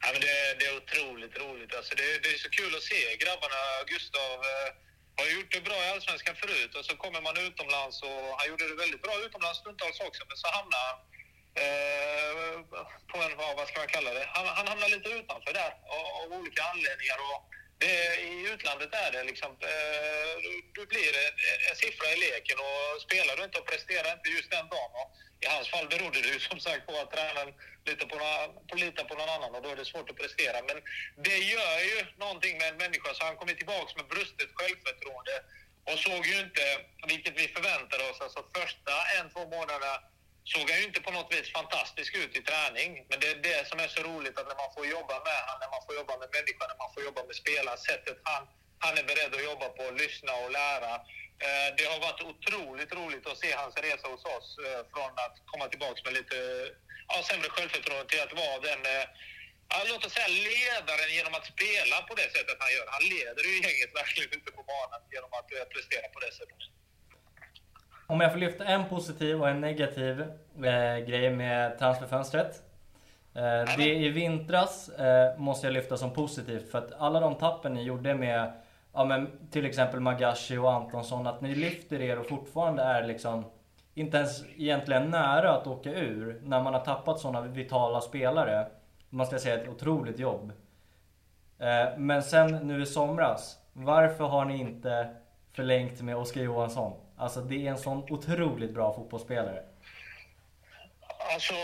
Ja, 0.00 0.08
men 0.12 0.20
det, 0.20 0.36
det 0.58 0.64
är 0.70 0.76
otroligt 0.76 1.38
roligt. 1.42 1.74
Alltså 1.76 1.94
det, 1.94 2.02
det 2.22 2.28
är 2.28 2.38
så 2.38 2.50
kul 2.50 2.74
att 2.76 2.82
se 2.82 3.16
grabbarna. 3.22 3.60
Gustav 3.86 4.32
eh, 4.52 4.68
har 5.24 5.30
gjort 5.36 5.52
det 5.56 5.60
bra 5.68 5.78
i 5.84 5.90
Allsvenskan 5.92 6.36
förut 6.42 6.72
och 6.78 6.84
så 6.84 6.96
kommer 7.02 7.20
man 7.20 7.36
utomlands 7.46 8.02
och 8.02 8.22
han 8.38 8.48
gjorde 8.48 8.68
det 8.68 8.76
väldigt 8.84 9.02
bra 9.02 9.14
utomlands 9.26 9.58
stundtals 9.58 10.00
också. 10.08 10.22
Men 10.28 10.36
så 10.42 10.48
hamnar 10.56 10.80
han 10.88 10.98
eh, 11.62 12.54
på 13.10 13.16
en, 13.24 13.32
vad 13.58 13.68
ska 13.68 13.76
man 13.84 13.94
kalla 13.96 14.10
det? 14.18 14.26
Han, 14.36 14.46
han 14.58 14.66
hamnar 14.68 14.88
lite 14.88 15.08
utanför 15.20 15.52
där 15.60 15.72
av, 15.96 16.04
av 16.20 16.28
olika 16.38 16.62
anledningar. 16.72 17.18
Och 17.28 17.40
det, 17.82 17.94
I 18.32 18.34
utlandet 18.52 18.94
är 19.04 19.10
det 19.12 19.22
liksom, 19.30 19.50
eh, 19.70 20.32
du, 20.44 20.52
du 20.76 20.82
blir 20.92 21.10
en, 21.24 21.34
en 21.68 21.76
siffra 21.82 22.06
i 22.14 22.16
leken 22.26 22.58
och 22.66 22.82
spelar 23.06 23.36
du 23.36 23.42
inte 23.44 23.58
och 23.60 23.70
presterar 23.72 24.12
inte 24.16 24.28
just 24.36 24.50
den 24.50 24.68
dagen. 24.76 25.06
I 25.40 25.46
hans 25.46 25.68
fall 25.68 25.88
berodde 25.88 26.18
det 26.22 26.28
ju 26.28 26.40
som 26.40 26.60
sagt 26.60 26.86
på 26.86 26.92
att 26.98 27.10
tränaren 27.10 27.54
litar 27.88 28.06
på, 28.06 28.16
någon- 28.16 28.66
på, 28.68 28.74
litar 28.76 29.04
på 29.04 29.14
någon 29.14 29.28
annan 29.36 29.54
och 29.54 29.62
då 29.62 29.68
är 29.68 29.76
det 29.76 29.84
svårt 29.84 30.10
att 30.10 30.16
prestera. 30.16 30.58
Men 30.68 30.76
det 31.26 31.38
gör 31.54 31.78
ju 31.90 31.98
någonting 32.16 32.58
med 32.58 32.68
en 32.68 32.76
människa 32.76 33.14
så 33.14 33.24
han 33.24 33.36
kommer 33.36 33.54
tillbaka 33.54 33.92
med 33.96 34.06
brustet 34.12 34.50
självförtroende 34.58 35.34
och 35.90 35.98
såg 35.98 36.22
ju 36.26 36.36
inte, 36.46 36.64
vilket 37.12 37.34
vi 37.40 37.48
förväntade 37.48 38.02
oss, 38.10 38.20
alltså 38.20 38.40
första 38.56 38.94
en, 39.18 39.30
två 39.32 39.42
månaderna 39.56 39.94
såg 40.52 40.70
han 40.70 40.78
ju 40.80 40.84
inte 40.90 41.00
på 41.00 41.10
något 41.10 41.32
vis 41.34 41.52
fantastisk 41.52 42.10
ut 42.22 42.36
i 42.36 42.42
träning. 42.42 42.90
Men 43.08 43.20
det 43.20 43.28
är 43.34 43.38
det 43.48 43.68
som 43.68 43.78
är 43.80 43.88
så 43.88 44.02
roligt 44.02 44.38
att 44.38 44.48
när 44.50 44.58
man 44.62 44.70
får 44.76 44.86
jobba 44.86 45.16
med 45.28 45.38
han, 45.48 45.56
när 45.62 45.70
man 45.74 45.82
får 45.86 45.94
jobba 46.00 46.14
med 46.22 46.28
människan, 46.36 46.66
när 46.72 46.80
man 46.84 46.90
får 46.94 47.02
jobba 47.08 47.20
med 47.28 47.36
spelaren, 47.42 47.78
sättet 47.78 48.18
han 48.22 48.42
han 48.80 48.98
är 48.98 49.02
beredd 49.10 49.34
att 49.34 49.44
jobba 49.50 49.68
på, 49.68 49.90
lyssna 49.90 50.32
och 50.32 50.50
lära. 50.50 51.00
Eh, 51.46 51.68
det 51.78 51.86
har 51.92 51.98
varit 52.08 52.22
otroligt 52.32 52.92
roligt 53.00 53.26
att 53.30 53.38
se 53.44 53.50
hans 53.62 53.74
resa 53.86 54.06
hos 54.12 54.24
oss 54.36 54.48
eh, 54.66 54.82
från 54.92 55.12
att 55.24 55.36
komma 55.50 55.64
tillbaka 55.72 55.98
med 56.06 56.14
lite 56.20 56.36
ja, 57.10 57.16
sämre 57.28 57.48
självförtroende 57.54 58.06
till 58.10 58.22
att 58.26 58.34
vara 58.42 58.56
den 58.68 58.80
eh, 58.94 59.04
ja, 59.72 59.78
låt 59.90 60.06
oss 60.06 60.14
säga 60.16 60.30
ledaren 60.48 61.10
genom 61.18 61.34
att 61.38 61.46
spela 61.54 61.96
på 62.08 62.12
det 62.20 62.28
sättet 62.34 62.56
han 62.64 62.72
gör. 62.76 62.86
Han 62.96 63.04
leder 63.14 63.44
ju 63.50 63.54
gänget 63.66 63.92
verkligen 64.00 64.30
ute 64.38 64.50
på 64.56 64.62
banan 64.72 65.00
genom 65.14 65.30
att 65.38 65.48
prestera 65.74 66.06
på 66.14 66.20
det 66.24 66.32
sättet. 66.38 66.62
Om 68.12 68.20
jag 68.20 68.32
får 68.32 68.38
lyfta 68.38 68.64
en 68.64 68.88
positiv 68.88 69.40
och 69.40 69.48
en 69.48 69.60
negativ 69.60 70.14
eh, 70.70 70.98
grej 71.08 71.30
med 71.30 71.78
transferfönstret. 71.78 72.52
Eh, 73.34 73.76
det 73.76 73.94
i 73.94 74.08
vintras 74.08 74.88
eh, 74.88 75.38
måste 75.38 75.66
jag 75.66 75.74
lyfta 75.74 75.96
som 75.96 76.12
positivt 76.14 76.70
för 76.70 76.78
att 76.78 76.92
alla 76.92 77.20
de 77.20 77.34
tappen 77.34 77.74
ni 77.74 77.82
gjorde 77.82 78.14
med 78.14 78.52
ja, 78.92 79.04
men 79.04 79.48
till 79.50 79.66
exempel 79.66 80.00
Magashi 80.00 80.56
och 80.56 80.72
Antonsson, 80.72 81.26
att 81.26 81.40
ni 81.40 81.54
lyfter 81.54 82.00
er 82.00 82.18
och 82.18 82.28
fortfarande 82.28 82.82
är 82.82 83.06
liksom 83.06 83.44
inte 83.94 84.16
ens 84.16 84.44
egentligen 84.56 85.10
nära 85.10 85.54
att 85.54 85.66
åka 85.66 85.92
ur 85.92 86.40
när 86.44 86.62
man 86.62 86.74
har 86.74 86.80
tappat 86.80 87.20
sådana 87.20 87.40
vitala 87.40 88.00
spelare. 88.00 88.66
Man 89.10 89.26
ska 89.26 89.38
säga 89.38 89.60
ett 89.60 89.68
otroligt 89.68 90.18
jobb. 90.18 90.52
Eh, 91.58 91.98
men 91.98 92.22
sen 92.22 92.50
nu 92.50 92.82
i 92.82 92.86
somras, 92.86 93.58
varför 93.72 94.24
har 94.24 94.44
ni 94.44 94.56
inte 94.56 95.14
förlängt 95.52 96.00
med 96.00 96.16
Oskar 96.16 96.40
Johansson? 96.40 96.92
Alltså 97.16 97.40
det 97.40 97.66
är 97.66 97.70
en 97.70 97.78
sån 97.78 98.12
otroligt 98.12 98.74
bra 98.74 98.92
fotbollsspelare. 98.92 99.62
Alltså, 101.34 101.56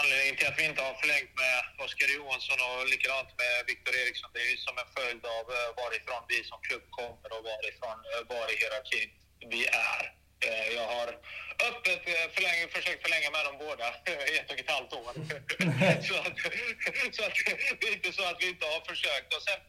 anledningen 0.00 0.36
till 0.36 0.48
att 0.50 0.58
vi 0.60 0.64
inte 0.70 0.82
har 0.88 0.94
förlängt 1.02 1.32
med 1.44 1.56
Oskar 1.84 2.08
Johansson 2.16 2.58
och 2.68 2.88
likadant 2.92 3.30
med 3.42 3.54
Viktor 3.70 3.92
Eriksson, 4.02 4.30
det 4.34 4.40
är 4.46 4.50
ju 4.54 4.56
som 4.66 4.76
en 4.82 4.90
följd 4.98 5.22
av 5.38 5.44
eh, 5.56 5.68
varifrån 5.80 6.22
vi 6.32 6.38
som 6.50 6.58
klubb 6.66 6.86
kommer 6.98 7.28
och 7.36 7.44
varifrån, 7.50 7.98
eh, 8.10 8.22
var 8.32 8.46
i 8.52 8.56
hierarkin 8.60 9.08
vi 9.52 9.62
är. 9.92 10.02
Eh, 10.46 10.68
jag 10.78 10.86
har 10.94 11.08
öppet 11.68 12.02
förläng, 12.34 12.58
försökt 12.76 13.02
förlänga 13.06 13.30
med 13.36 13.44
dem 13.48 13.56
båda 13.66 13.86
i 14.32 14.34
ett 14.38 14.50
och 14.52 14.58
ett 14.62 14.74
halvt 14.76 14.92
år. 15.02 15.12
så, 16.08 16.14
att, 16.24 16.34
så 17.16 17.22
att, 17.26 17.36
det 17.80 17.86
är 17.88 17.94
inte 17.98 18.12
så 18.18 18.24
att 18.30 18.38
vi 18.42 18.46
inte 18.54 18.66
har 18.74 18.80
försökt. 18.92 19.28
Och, 19.36 19.42
sen, 19.48 19.60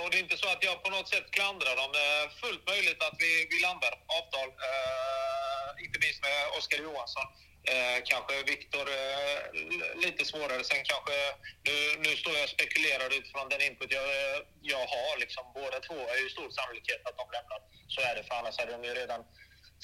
och 0.00 0.08
det 0.10 0.16
är 0.18 0.24
inte 0.26 0.40
så 0.42 0.48
att 0.54 0.64
jag 0.68 0.76
på 0.84 0.90
något 0.90 1.08
sätt 1.14 1.26
klandrar 1.36 1.74
dem. 1.80 1.90
Det 1.96 2.04
är 2.18 2.28
fullt 2.42 2.64
möjligt 2.72 3.00
att 3.06 3.16
vi, 3.24 3.32
vi 3.52 3.58
landar 3.66 3.92
avtal, 4.18 4.48
eh, 4.68 5.84
inte 5.84 5.98
minst 6.04 6.20
med 6.26 6.38
Oskar 6.58 6.78
Johansson. 6.88 7.28
Eh, 7.70 7.98
kanske 8.04 8.42
Viktor 8.52 8.86
eh, 9.00 9.38
lite 10.04 10.24
svårare. 10.24 10.64
Sen 10.64 10.82
kanske, 10.92 11.16
nu, 11.68 11.74
nu 12.04 12.16
står 12.16 12.34
jag 12.34 12.44
och 12.44 12.54
spekulerar 12.56 13.08
utifrån 13.18 13.48
den 13.48 13.62
input 13.68 13.92
jag, 13.92 14.08
jag 14.62 14.84
har. 14.94 15.12
Liksom, 15.24 15.44
båda 15.54 15.78
två 15.80 15.98
är 16.12 16.18
ju 16.24 16.28
stor 16.36 16.50
sannolikhet 16.50 17.02
att 17.08 17.16
de 17.20 17.26
lämnar. 17.36 17.60
Så 17.94 18.00
är 18.08 18.14
det, 18.16 18.22
för 18.28 18.34
annars 18.34 18.58
hade 18.58 18.72
de 18.72 18.84
ju 18.84 18.94
redan 18.94 19.20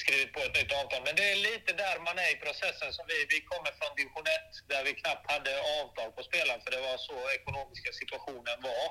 skrivit 0.05 0.33
på 0.33 0.41
ett 0.47 0.57
nytt 0.59 0.73
avtal. 0.81 1.03
Men 1.07 1.17
det 1.19 1.27
är 1.33 1.39
lite 1.51 1.73
där 1.85 1.97
man 2.07 2.17
är 2.25 2.31
i 2.35 2.39
processen. 2.47 2.91
Som 2.97 3.05
vi, 3.13 3.19
vi 3.35 3.41
kommer 3.51 3.73
från 3.79 3.93
division 3.97 4.27
1 4.27 4.69
där 4.73 4.83
vi 4.89 4.93
knappt 5.01 5.25
hade 5.33 5.53
avtal 5.79 6.11
på 6.17 6.23
spelaren 6.31 6.61
för 6.65 6.71
det 6.75 6.81
var 6.89 6.99
så 7.09 7.17
ekonomiska 7.39 7.91
situationen 8.01 8.57
var. 8.71 8.87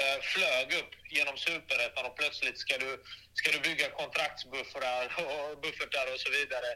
Eh, 0.00 0.18
flög 0.32 0.68
upp 0.80 0.92
genom 1.16 1.36
superettan 1.36 2.06
och 2.08 2.16
plötsligt 2.20 2.58
ska 2.64 2.74
du, 2.84 2.90
ska 3.38 3.46
du 3.54 3.60
bygga 3.68 3.88
kontraktsbuffertar 4.00 5.04
och 5.32 5.60
buffertar 5.64 6.06
och 6.12 6.20
så 6.24 6.30
vidare 6.38 6.70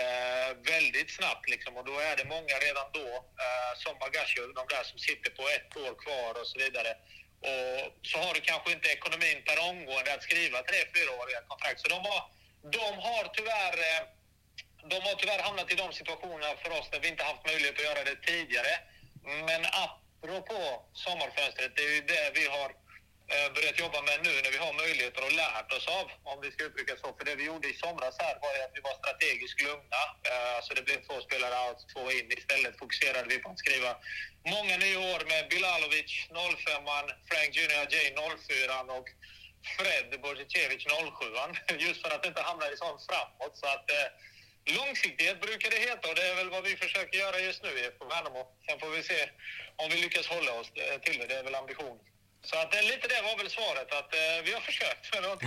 eh, 0.00 0.50
väldigt 0.72 1.10
snabbt. 1.18 1.46
Liksom. 1.54 1.76
Och 1.78 1.84
då 1.90 1.96
är 2.08 2.16
det 2.16 2.24
många 2.36 2.54
redan 2.66 2.86
då, 2.98 3.08
eh, 3.44 3.72
som 3.82 3.94
Magashi, 4.02 4.40
de 4.60 4.64
där 4.74 4.84
som 4.90 4.98
sitter 5.08 5.30
på 5.38 5.44
ett 5.56 5.70
år 5.84 5.94
kvar 6.04 6.32
och 6.40 6.48
så 6.52 6.58
vidare. 6.64 6.92
Och 7.52 7.80
så 8.10 8.18
har 8.18 8.34
du 8.34 8.40
kanske 8.40 8.72
inte 8.72 8.88
ekonomin 8.88 9.38
per 9.46 9.58
omgående 9.70 10.14
att 10.14 10.22
skriva 10.22 10.58
tre, 10.62 10.78
fyraåriga 10.94 11.40
kontrakt. 11.48 11.80
Så 11.80 11.88
de 11.88 12.02
var 12.02 12.20
de 12.72 12.98
har 13.06 13.24
tyvärr 13.36 13.76
eh, 13.78 14.02
de 14.92 14.96
har 15.08 15.14
tyvärr 15.14 15.42
hamnat 15.42 15.72
i 15.72 15.74
de 15.74 15.92
situationerna 15.92 16.56
för 16.62 16.70
oss 16.78 16.88
där 16.90 17.00
vi 17.00 17.08
inte 17.08 17.24
haft 17.24 17.46
möjlighet 17.46 17.78
att 17.78 17.84
göra 17.84 18.04
det 18.04 18.16
tidigare. 18.26 18.74
Men 19.48 19.62
apropå 19.84 20.60
sommarfönstret, 20.92 21.76
det 21.76 21.82
är 21.82 21.94
ju 21.94 22.00
det 22.00 22.26
vi 22.34 22.44
har 22.56 22.68
eh, 23.32 23.48
börjat 23.54 23.78
jobba 23.84 24.02
med 24.08 24.18
nu 24.26 24.32
när 24.44 24.52
vi 24.56 24.60
har 24.66 24.72
möjligheter 24.72 25.22
och 25.26 25.32
lärt 25.32 25.72
oss 25.76 25.86
av, 25.98 26.06
om 26.30 26.40
vi 26.44 26.50
ska 26.50 26.64
uttrycka 26.64 26.96
så. 26.96 27.08
För 27.16 27.24
det 27.24 27.34
vi 27.40 27.44
gjorde 27.50 27.68
i 27.68 27.74
somras 27.74 28.16
här 28.24 28.34
var 28.42 28.52
att 28.64 28.74
vi 28.76 28.80
var 28.88 28.94
strategiskt 29.02 29.60
lugna. 29.66 30.02
Så 30.64 30.74
det 30.74 30.82
blev 30.82 30.98
två 31.06 31.16
spelare 31.26 31.56
out, 31.64 31.80
två 31.92 32.02
in. 32.16 32.32
Istället 32.38 32.78
fokuserade 32.78 33.28
vi 33.28 33.38
på 33.38 33.48
att 33.50 33.58
skriva 33.58 33.90
många 34.54 34.76
nya 34.76 34.98
år 35.14 35.20
med 35.32 35.42
Bilalovic 35.50 36.12
05, 36.28 36.84
Frank 37.28 37.50
Junior 37.56 37.84
J 37.92 37.96
04 38.48 38.80
och 38.98 39.08
Fred 39.76 40.20
Borzicevic 40.22 40.82
07 40.84 41.76
just 41.86 42.02
för 42.02 42.10
att 42.14 42.26
inte 42.26 42.42
hamna 42.42 42.64
i 42.72 42.76
sånt 42.76 43.00
framåt. 43.08 43.54
Så 43.60 43.66
att, 43.74 43.86
eh, 43.96 44.08
långsiktighet 44.78 45.40
brukar 45.40 45.70
det 45.70 45.80
heta 45.88 46.08
och 46.10 46.16
det 46.18 46.26
är 46.30 46.34
väl 46.40 46.50
vad 46.50 46.64
vi 46.64 46.76
försöker 46.76 47.18
göra 47.18 47.38
just 47.38 47.62
nu 47.62 47.70
på 47.98 48.04
Värnamo. 48.04 48.42
Sen 48.66 48.78
får 48.80 48.90
vi 48.96 49.02
se 49.02 49.20
om 49.76 49.86
vi 49.90 49.96
lyckas 50.04 50.26
hålla 50.26 50.52
oss 50.60 50.70
eh, 50.74 51.00
till 51.04 51.18
det. 51.18 51.26
Det 51.26 51.38
är 51.38 51.44
väl 51.44 51.54
ambitionen. 51.54 52.04
Så 52.44 52.58
att, 52.58 52.74
eh, 52.74 52.82
lite 52.82 53.08
det 53.08 53.22
var 53.28 53.36
väl 53.38 53.50
svaret, 53.50 53.88
att 53.98 54.14
eh, 54.14 54.44
vi 54.44 54.52
har 54.52 54.60
försökt 54.60 55.04
men 55.12 55.22
det 55.22 55.28
har 55.28 55.34
inte 55.34 55.46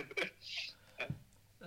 gått. 0.00 0.28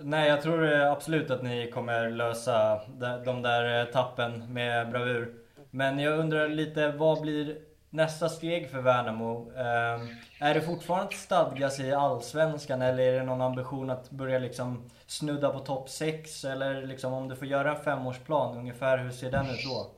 Nej, 0.00 0.28
jag 0.28 0.42
tror 0.42 0.72
eh, 0.72 0.92
absolut 0.92 1.30
att 1.30 1.42
ni 1.42 1.70
kommer 1.70 2.10
lösa 2.10 2.80
de 3.24 3.42
där 3.42 3.92
tappen 3.92 4.52
med 4.52 4.90
bravur. 4.90 5.34
Men 5.70 5.98
jag 5.98 6.18
undrar 6.18 6.48
lite, 6.48 6.88
vad 6.88 7.20
blir 7.20 7.56
nästa 7.96 8.28
steg 8.28 8.70
för 8.70 8.80
Värnamo? 8.80 9.52
Eh, 9.56 10.00
är 10.48 10.54
det 10.54 10.62
fortfarande 10.62 11.14
att 11.14 11.20
stadga 11.20 11.70
sig 11.70 11.86
i 11.86 11.92
Allsvenskan 11.92 12.82
eller 12.82 13.02
är 13.02 13.12
det 13.12 13.24
någon 13.24 13.40
ambition 13.40 13.90
att 13.90 14.10
börja 14.10 14.38
liksom 14.38 14.90
snudda 15.06 15.50
på 15.50 15.60
topp 15.60 15.90
6? 15.90 16.44
Eller 16.44 16.86
liksom 16.86 17.12
om 17.12 17.28
du 17.28 17.36
får 17.36 17.46
göra 17.46 17.76
en 17.76 17.84
femårsplan, 17.84 18.58
ungefär 18.58 18.98
hur 18.98 19.10
ser 19.10 19.30
den 19.30 19.50
ut 19.50 19.64
då? 19.64 19.94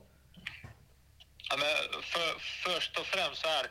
Ja, 1.49 1.55
men 1.63 2.01
för, 2.11 2.29
först 2.65 2.99
och 2.99 3.05
främst 3.05 3.41
så 3.41 3.47
här, 3.47 3.65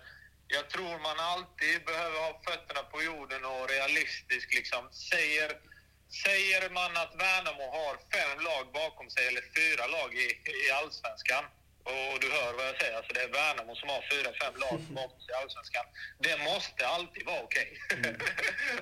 jag 0.48 0.70
tror 0.70 0.94
man 1.08 1.18
alltid 1.32 1.76
behöver 1.90 2.18
ha 2.26 2.32
fötterna 2.48 2.82
på 2.92 3.02
jorden 3.02 3.42
och 3.44 3.62
realistisk 3.76 4.54
liksom. 4.58 4.82
Säger, 5.10 5.48
säger 6.24 6.70
man 6.78 6.92
att 7.02 7.12
Värnamo 7.24 7.66
har 7.78 7.94
fem 8.14 8.34
lag 8.48 8.64
bakom 8.80 9.10
sig, 9.10 9.22
eller 9.28 9.44
fyra 9.58 9.84
lag 9.96 10.10
i, 10.24 10.26
i 10.64 10.70
Allsvenskan, 10.80 11.44
och 11.92 12.20
du 12.22 12.28
hör 12.38 12.52
vad 12.58 12.66
jag 12.70 12.76
säger, 12.80 12.96
alltså 12.96 13.12
det 13.16 13.22
är 13.26 13.32
Värnamo 13.38 13.74
som 13.76 13.88
har 13.88 14.02
fyra, 14.12 14.30
fem 14.42 14.54
lag 14.62 14.78
bakom 14.98 15.20
sig 15.20 15.30
i 15.34 15.38
Allsvenskan. 15.40 15.86
Det 16.26 16.36
måste 16.50 16.82
alltid 16.96 17.26
vara 17.26 17.42
okej. 17.48 17.68
Okay. 17.84 17.98
Mm. 17.98 18.20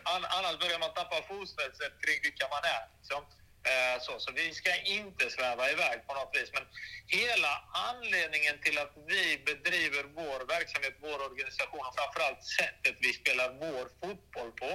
Annars 0.37 0.57
börjar 0.63 0.79
man 0.85 0.95
tappa 0.95 1.19
fotfästet 1.31 1.93
kring 2.03 2.19
vilka 2.27 2.47
man 2.55 2.63
är. 2.77 2.83
Liksom. 2.99 3.23
Eh, 3.71 3.97
så, 4.01 4.13
så 4.25 4.33
vi 4.33 4.55
ska 4.55 4.73
inte 4.99 5.31
sväva 5.31 5.71
iväg 5.71 6.07
på 6.07 6.15
något 6.15 6.33
vis. 6.37 6.51
Men 6.57 6.65
hela 7.07 7.53
anledningen 7.89 8.57
till 8.65 8.79
att 8.79 8.93
vi 9.07 9.23
bedriver 9.49 10.05
vår 10.21 10.41
verksamhet, 10.57 10.95
vår 11.01 11.19
organisation 11.29 11.87
och 11.89 11.97
framförallt 11.99 12.43
sättet 12.59 12.95
vi 13.01 13.13
spelar 13.13 13.49
vår 13.65 13.85
fotboll 14.01 14.53
på. 14.63 14.73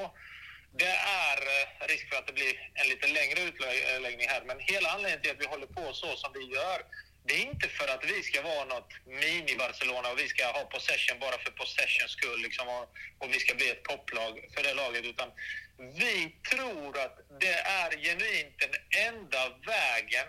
Det 0.82 0.96
är 1.28 1.38
eh, 1.56 1.88
risk 1.92 2.10
för 2.10 2.18
att 2.20 2.28
det 2.28 2.34
blir 2.34 2.54
en 2.74 2.88
lite 2.90 3.08
längre 3.08 3.40
utläggning 3.48 4.28
här, 4.28 4.42
men 4.46 4.58
hela 4.60 4.90
anledningen 4.90 5.22
till 5.22 5.32
att 5.32 5.44
vi 5.44 5.54
håller 5.54 5.68
på 5.68 5.94
så 5.94 6.16
som 6.16 6.32
vi 6.34 6.44
gör 6.56 6.82
det 7.24 7.34
är 7.34 7.46
inte 7.46 7.68
för 7.68 7.88
att 7.88 8.06
vi 8.06 8.24
ska 8.24 8.42
vara 8.42 8.66
något 8.66 8.92
mini-Barcelona 9.06 10.12
och 10.12 10.20
vi 10.20 10.28
ska 10.28 10.46
ha 10.46 10.64
possession 10.64 11.20
bara 11.20 11.38
för 11.38 11.52
possessions 11.52 12.12
skull 12.12 12.42
liksom, 12.42 12.68
och, 12.68 12.90
och, 13.20 13.34
vi 13.34 13.40
ska 13.40 13.56
bli 13.56 13.70
ett 13.70 13.84
topplag 13.84 14.34
för 14.56 14.64
det 14.64 14.74
laget. 14.74 15.06
Utan 15.06 15.30
vi 15.78 16.36
tror 16.50 17.00
att 17.00 17.18
det 17.40 17.54
är 17.54 17.90
genuint 18.06 18.60
den 18.60 18.76
enda 19.08 19.50
vägen 19.50 20.28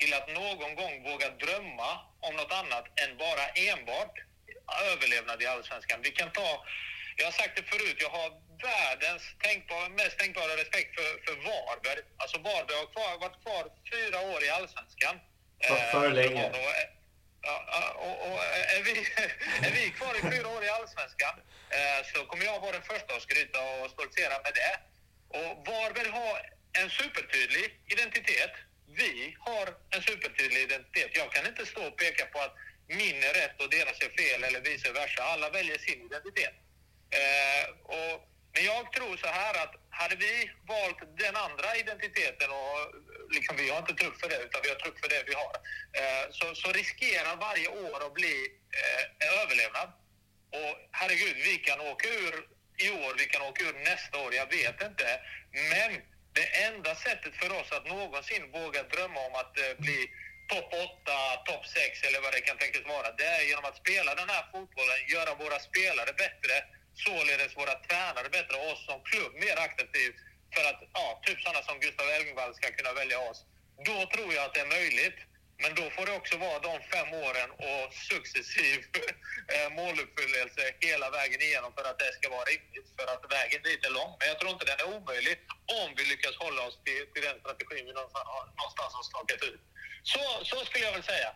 till 0.00 0.14
att 0.14 0.28
någon 0.28 0.74
gång 0.74 1.02
våga 1.02 1.28
drömma 1.30 2.00
om 2.20 2.36
något 2.36 2.52
annat 2.52 2.84
än 3.00 3.16
bara 3.16 3.46
enbart 3.48 4.14
överlevnad 4.92 5.42
i 5.42 5.46
Allsvenskan. 5.46 6.00
Vi 6.02 6.10
kan 6.10 6.32
ta, 6.32 6.64
jag 7.16 7.24
har 7.24 7.32
sagt 7.32 7.56
det 7.56 7.62
förut, 7.62 7.96
jag 8.00 8.10
har 8.10 8.30
världens 8.62 9.22
tänkbara, 9.42 9.88
mest 9.88 10.18
tänkbara 10.18 10.56
respekt 10.56 10.94
för, 10.94 11.24
för 11.24 11.36
Varberg. 11.48 12.02
Alltså 12.16 12.38
Varberg 12.38 12.76
har 12.76 12.86
kvar, 12.94 13.18
varit 13.20 13.42
kvar 13.44 13.64
fyra 13.92 14.20
år 14.20 14.44
i 14.44 14.48
Allsvenskan. 14.48 15.16
För, 15.68 15.76
för 15.92 16.10
länge. 16.10 16.44
Och, 16.46 18.32
och, 18.32 18.40
är, 18.76 18.82
vi, 18.82 18.90
är 19.66 19.72
vi 19.72 19.90
kvar 19.90 20.14
i 20.18 20.22
fyra 20.36 20.48
år 20.48 20.64
i 20.64 20.68
Allsvenskan 20.68 21.34
eh, 21.70 22.06
så 22.12 22.26
kommer 22.26 22.44
jag 22.44 22.60
vara 22.60 22.72
den 22.72 22.82
första 22.82 23.14
att 23.14 23.22
skryta 23.22 23.58
och 23.60 23.90
stoltsera 23.90 24.34
med 24.44 24.52
det. 24.60 24.74
Och 25.38 25.66
Varberg 25.66 26.08
har 26.08 26.36
en 26.72 26.90
supertydlig 26.90 27.80
identitet. 27.86 28.54
Vi 28.86 29.36
har 29.38 29.66
en 29.90 30.02
supertydlig 30.02 30.60
identitet. 30.62 31.10
Jag 31.14 31.32
kan 31.32 31.46
inte 31.46 31.66
stå 31.66 31.86
och 31.86 31.96
peka 31.96 32.26
på 32.26 32.38
att 32.40 32.54
min 32.88 33.22
är 33.22 33.34
rätt 33.42 33.60
och 33.62 33.70
deras 33.70 34.00
är 34.00 34.12
fel 34.22 34.44
eller 34.44 34.60
vice 34.60 34.92
versa. 34.92 35.22
Alla 35.22 35.50
väljer 35.50 35.78
sin 35.78 36.00
identitet. 36.06 36.54
Eh, 37.18 37.64
och, 37.82 38.14
men 38.54 38.64
jag 38.64 38.92
tror 38.92 39.16
så 39.16 39.26
här 39.26 39.54
att 39.62 39.74
hade 39.90 40.16
vi 40.16 40.50
valt 40.66 41.18
den 41.18 41.36
andra 41.36 41.76
identiteten 41.76 42.50
och 42.50 42.78
liksom, 43.30 43.56
vi 43.56 43.70
har 43.70 43.78
inte 43.78 43.94
trupp 43.94 44.20
för 44.20 44.28
det, 44.28 44.40
utan 44.46 44.60
vi 44.64 44.68
har 44.68 44.76
trupp 44.76 44.98
för 45.00 45.08
det 45.08 45.22
vi 45.26 45.34
har. 45.34 45.54
Eh, 45.98 46.24
så, 46.30 46.54
så 46.54 46.72
riskerar 46.72 47.36
varje 47.36 47.68
år 47.68 48.06
att 48.06 48.14
bli 48.14 48.36
eh, 48.80 49.26
en 49.26 49.32
överlevnad. 49.42 49.88
Och 50.58 50.72
herregud, 50.90 51.36
vi 51.36 51.56
kan 51.58 51.80
åka 51.80 52.08
ur 52.08 52.34
i 52.86 52.90
år, 52.90 53.14
vi 53.18 53.26
kan 53.26 53.42
åka 53.42 53.64
ur 53.64 53.76
nästa 53.90 54.18
år, 54.24 54.34
jag 54.34 54.50
vet 54.58 54.82
inte. 54.82 55.20
Men 55.72 55.90
det 56.32 56.46
enda 56.68 56.94
sättet 56.94 57.34
för 57.40 57.50
oss 57.60 57.72
att 57.72 57.86
någonsin 57.86 58.50
våga 58.52 58.82
drömma 58.82 59.20
om 59.28 59.34
att 59.34 59.58
eh, 59.58 59.74
bli 59.78 60.00
topp 60.52 60.70
8, 60.72 61.12
topp 61.48 61.66
6 61.66 62.02
eller 62.02 62.20
vad 62.20 62.32
det 62.32 62.40
kan 62.40 62.58
tänkas 62.58 62.84
vara, 62.94 63.12
det 63.18 63.24
är 63.24 63.42
genom 63.50 63.64
att 63.64 63.76
spela 63.76 64.14
den 64.14 64.28
här 64.34 64.44
fotbollen, 64.52 65.00
göra 65.14 65.34
våra 65.34 65.58
spelare 65.68 66.12
bättre, 66.24 66.54
således 67.06 67.56
våra 67.60 67.74
tränare 67.86 68.28
bättre 68.36 68.54
och 68.56 68.72
oss 68.72 68.82
som 68.88 68.98
klubb 69.10 69.32
mer 69.44 69.56
attraktivt 69.64 70.16
för 70.54 70.64
att, 70.70 70.80
ja, 70.98 71.06
typ 71.26 71.38
sådana 71.40 71.62
som 71.62 71.80
Gustav 71.80 72.06
Elfvall 72.08 72.54
ska 72.54 72.66
kunna 72.78 72.92
välja 72.92 73.18
oss. 73.30 73.38
Då 73.88 73.96
tror 74.14 74.30
jag 74.34 74.44
att 74.44 74.54
det 74.54 74.60
är 74.60 74.74
möjligt. 74.78 75.18
Men 75.62 75.74
då 75.74 75.90
får 75.90 76.06
det 76.06 76.14
också 76.20 76.36
vara 76.36 76.58
de 76.58 76.72
fem 76.94 77.10
åren 77.26 77.50
och 77.68 77.84
successiv 78.10 78.78
eh, 79.54 79.68
måluppfyllelse 79.78 80.62
hela 80.80 81.10
vägen 81.10 81.40
igenom 81.42 81.70
för 81.76 81.84
att 81.90 81.98
det 81.98 82.12
ska 82.18 82.26
vara 82.36 82.44
riktigt. 82.54 82.86
För 82.98 83.06
att 83.12 83.32
vägen 83.38 83.62
dit 83.62 83.84
är 83.86 83.90
lång. 83.90 84.12
Men 84.18 84.28
jag 84.28 84.38
tror 84.38 84.50
inte 84.50 84.64
den 84.70 84.80
är 84.80 84.96
omöjlig 84.96 85.36
om 85.80 85.88
vi 85.96 86.04
lyckas 86.04 86.36
hålla 86.44 86.62
oss 86.68 86.78
till, 86.84 87.02
till 87.12 87.24
den 87.28 87.38
strategin 87.40 87.84
vi 87.88 87.92
någonstans 87.92 88.28
har, 88.34 88.44
någonstans 88.60 88.92
har 88.98 89.04
stakat 89.12 89.42
ut. 89.50 89.62
Så, 90.12 90.24
så 90.50 90.56
skulle 90.64 90.84
jag 90.84 90.92
väl 90.92 91.10
säga. 91.12 91.30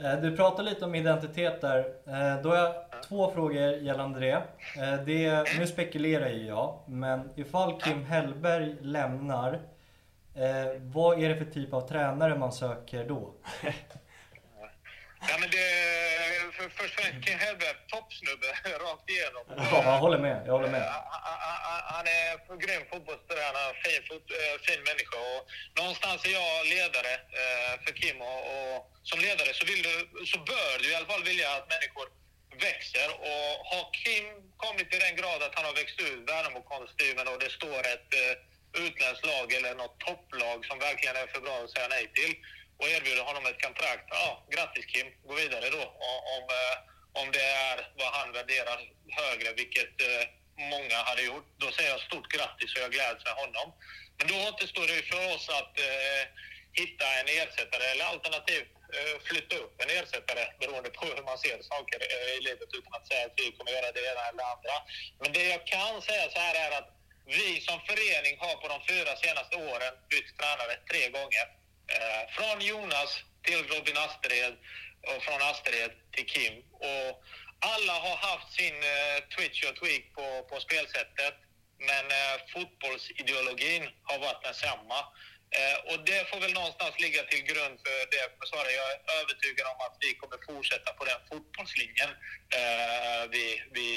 Eh, 0.00 0.20
du 0.20 0.36
pratar 0.36 0.62
lite 0.62 0.84
om 0.84 0.94
identitet 0.94 1.60
där. 1.60 1.78
Eh, 2.06 2.42
då 2.42 2.48
har 2.48 2.56
jag 2.56 2.74
två 3.08 3.30
frågor 3.30 3.60
gällande 3.60 4.20
det. 4.20 4.42
Eh, 4.76 5.04
det. 5.06 5.44
Nu 5.58 5.66
spekulerar 5.66 6.28
ju 6.28 6.46
jag, 6.46 6.78
men 6.86 7.30
ifall 7.36 7.80
Kim 7.80 8.04
Hellberg 8.04 8.76
lämnar 8.80 9.60
vad 10.80 11.22
är 11.22 11.28
det 11.28 11.36
för 11.36 11.44
typ 11.44 11.72
av 11.72 11.88
tränare 11.88 12.38
man 12.38 12.52
söker 12.52 13.04
då? 13.08 13.30
Ja, 15.20 15.34
men 15.40 15.50
det, 15.50 15.66
för, 16.56 16.68
främst, 16.68 17.24
Kim 17.24 17.38
Hellberg, 17.38 17.74
toppsnubbe 17.92 18.48
rakt 18.84 19.10
igenom. 19.10 19.44
Ja, 19.56 19.82
jag 19.92 19.98
håller 20.04 20.18
med. 20.18 20.38
Jag 20.46 20.52
håller 20.52 20.72
med. 20.76 20.84
Han 21.96 22.06
är 22.06 22.52
en 22.52 22.58
grym 22.64 22.82
fotbollstränare, 22.90 23.70
fin, 23.84 24.02
fot, 24.08 24.26
eh, 24.38 24.54
fin 24.66 24.80
människa. 24.90 25.18
Och 25.32 25.40
någonstans 25.80 26.18
är 26.28 26.32
jag 26.42 26.54
ledare 26.76 27.12
eh, 27.40 27.72
för 27.84 27.92
Kim 28.00 28.18
och, 28.30 28.40
och 28.54 28.76
som 29.10 29.18
ledare 29.20 29.50
så, 29.58 29.64
vill 29.72 29.82
du, 29.88 29.94
så 30.32 30.38
bör 30.38 30.72
du 30.82 30.86
i 30.90 30.94
alla 30.94 31.10
fall 31.12 31.24
vilja 31.30 31.48
att 31.56 31.66
människor 31.74 32.06
växer. 32.68 33.08
Och 33.30 33.50
har 33.70 33.84
Kim 34.00 34.26
kommit 34.64 34.90
till 34.90 35.04
den 35.06 35.16
grad 35.20 35.42
att 35.42 35.54
han 35.58 35.64
har 35.68 35.74
växt 35.80 36.00
ur 36.06 36.16
Värnamo-kostymen 36.30 37.26
och 37.32 37.38
det 37.44 37.50
står 37.58 37.80
ett 37.94 38.12
utländskt 38.86 39.26
lag 39.26 39.52
eller 39.52 39.74
något 39.74 40.00
topplag 40.00 40.58
som 40.68 40.78
verkligen 40.78 41.16
är 41.16 41.26
för 41.26 41.40
bra 41.40 41.56
att 41.64 41.70
säga 41.70 41.88
nej 41.88 42.06
till 42.14 42.34
och 42.78 42.88
erbjuder 42.88 43.22
honom 43.22 43.46
ett 43.46 43.62
kontrakt. 43.62 44.04
Ja, 44.10 44.46
grattis 44.50 44.86
Kim, 44.86 45.06
gå 45.28 45.34
vidare 45.34 45.70
då. 45.70 45.82
Om, 45.82 46.42
om 47.20 47.26
eh, 47.28 47.32
det 47.32 47.46
är 47.70 47.76
vad 47.98 48.12
han 48.18 48.32
värderar 48.32 48.78
högre, 49.20 49.52
vilket 49.52 49.94
eh, 50.00 50.24
många 50.74 50.96
hade 51.08 51.22
gjort. 51.22 51.46
Då 51.56 51.70
säger 51.70 51.90
jag 51.90 52.00
stort 52.00 52.28
grattis 52.34 52.74
och 52.74 52.82
jag 52.82 52.92
gläds 52.92 53.24
med 53.24 53.34
honom. 53.34 53.68
Men 54.18 54.26
då 54.30 54.34
återstår 54.48 54.86
det 54.86 55.02
för 55.12 55.34
oss 55.34 55.48
att 55.48 55.74
eh, 55.88 56.22
hitta 56.80 57.06
en 57.20 57.28
ersättare 57.40 57.84
eller 57.92 58.04
alternativt 58.04 58.70
eh, 58.96 59.16
flytta 59.28 59.56
upp 59.56 59.74
en 59.82 59.90
ersättare 59.98 60.42
beroende 60.60 60.90
på 60.90 61.06
hur 61.06 61.22
man 61.30 61.38
ser 61.38 61.58
saker 61.62 61.98
eh, 62.14 62.30
i 62.38 62.40
livet 62.48 62.68
utan 62.78 62.92
att 62.94 63.08
säga 63.08 63.26
att 63.26 63.38
vi 63.40 63.52
kommer 63.56 63.70
göra 63.72 63.92
det 63.92 64.04
ena 64.12 64.22
eller 64.30 64.44
andra. 64.54 64.76
Men 65.20 65.32
det 65.32 65.44
jag 65.54 65.66
kan 65.66 66.02
säga 66.02 66.30
så 66.30 66.38
här 66.38 66.54
är 66.64 66.78
att 66.78 66.88
vi 67.26 67.60
som 67.60 67.78
förening 67.88 68.34
har 68.42 68.54
på 68.62 68.68
de 68.74 68.78
fyra 68.90 69.12
senaste 69.16 69.56
åren 69.56 69.92
bytt 70.10 70.30
tränare 70.38 70.74
tre 70.90 71.02
gånger. 71.16 71.46
Eh, 71.94 72.22
från 72.36 72.60
Jonas 72.60 73.10
till 73.42 73.62
Robin 73.72 73.96
Astrid 73.96 74.54
och 75.10 75.22
från 75.22 75.42
Astrid 75.42 75.90
till 76.12 76.26
Kim. 76.26 76.54
Och 76.72 77.24
alla 77.60 77.92
har 77.92 78.16
haft 78.16 78.52
sin 78.52 78.76
eh, 78.94 79.18
twitch 79.36 79.64
och 79.68 79.76
tweak 79.80 80.04
på, 80.14 80.26
på 80.50 80.60
spelsättet. 80.60 81.34
Men 81.78 82.04
eh, 82.20 82.36
fotbollsideologin 82.52 83.88
har 84.02 84.18
varit 84.18 84.42
densamma. 84.42 84.98
Eh, 85.58 85.78
och 85.90 85.98
det 86.04 86.28
får 86.30 86.40
väl 86.40 86.52
någonstans 86.52 86.94
ligga 87.04 87.22
till 87.22 87.42
grund 87.50 87.76
för 87.84 87.96
det 88.14 88.24
försvaret. 88.40 88.72
Jag 88.80 88.88
är 88.92 89.00
övertygad 89.20 89.66
om 89.72 89.78
att 89.86 89.96
vi 90.04 90.10
kommer 90.14 90.38
fortsätta 90.46 90.92
på 90.92 91.04
den 91.04 91.20
fotbollslinjen 91.28 92.10
eh, 92.58 93.22
vi, 93.34 93.44
vi, 93.76 93.88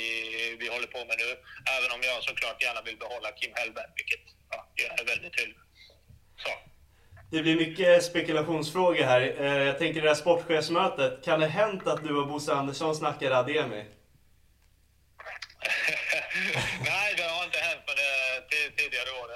vi 0.60 0.68
håller 0.68 0.88
på 0.88 1.06
med 1.06 1.18
nu. 1.24 1.30
Även 1.78 1.92
om 1.96 2.02
jag 2.04 2.24
såklart 2.24 2.64
gärna 2.64 2.82
vill 2.82 2.98
behålla 2.98 3.32
Kim 3.32 3.54
Hellberg, 3.56 3.90
vilket 3.96 4.26
ja, 4.50 4.60
jag 4.76 5.00
är 5.00 5.06
väldigt 5.06 5.38
tydlig 5.38 5.58
Så. 6.44 6.71
Det 7.32 7.42
blir 7.42 7.56
mycket 7.56 8.04
spekulationsfrågor 8.04 9.04
här. 9.04 9.22
Eh, 9.40 9.64
jag 9.70 9.78
tänker 9.80 10.02
det 10.02 10.08
här 10.08 10.16
sportchefsmötet. 10.16 11.24
Kan 11.26 11.40
det 11.40 11.48
hänt 11.48 11.88
att 11.88 12.04
du 12.04 12.18
och 12.18 12.28
Bosse 12.28 12.54
Andersson 12.54 12.96
snackade 12.96 13.38
Ademi? 13.38 13.62
Nej, 16.90 17.14
det 17.18 17.24
har 17.24 17.44
inte 17.46 17.60
hänt 17.60 17.84
med 17.88 17.96
det 18.50 18.84
tidigare 18.84 19.10
år. 19.22 19.30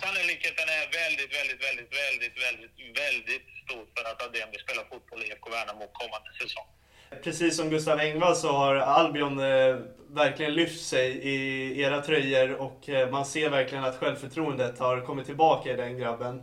Sannolikheten 0.00 0.68
är 0.78 0.84
väldigt, 1.00 1.32
väldigt, 1.38 1.60
väldigt, 1.66 1.92
väldigt, 2.02 2.34
väldigt, 2.44 2.72
väldigt 3.02 3.46
stor 3.64 3.84
för 3.94 4.04
att 4.10 4.22
Ademi 4.22 4.58
spelar 4.58 4.84
fotboll 4.84 5.22
i 5.22 5.26
IFK 5.26 5.50
Värnamo 5.50 5.86
kommande 5.92 6.30
säsong. 6.40 6.66
Precis 7.24 7.56
som 7.56 7.70
Gustav 7.70 8.00
Engvall 8.00 8.36
så 8.36 8.52
har 8.52 8.74
Albion 8.76 9.38
eh, 9.38 9.76
verkligen 10.08 10.54
lyft 10.54 10.86
sig 10.86 11.06
i 11.10 11.80
era 11.80 12.02
tröjor 12.02 12.52
och 12.54 12.88
eh, 12.88 13.10
man 13.10 13.26
ser 13.26 13.50
verkligen 13.50 13.84
att 13.84 13.96
självförtroendet 13.96 14.78
har 14.78 15.00
kommit 15.00 15.26
tillbaka 15.26 15.72
i 15.72 15.76
den 15.76 15.98
grabben. 15.98 16.42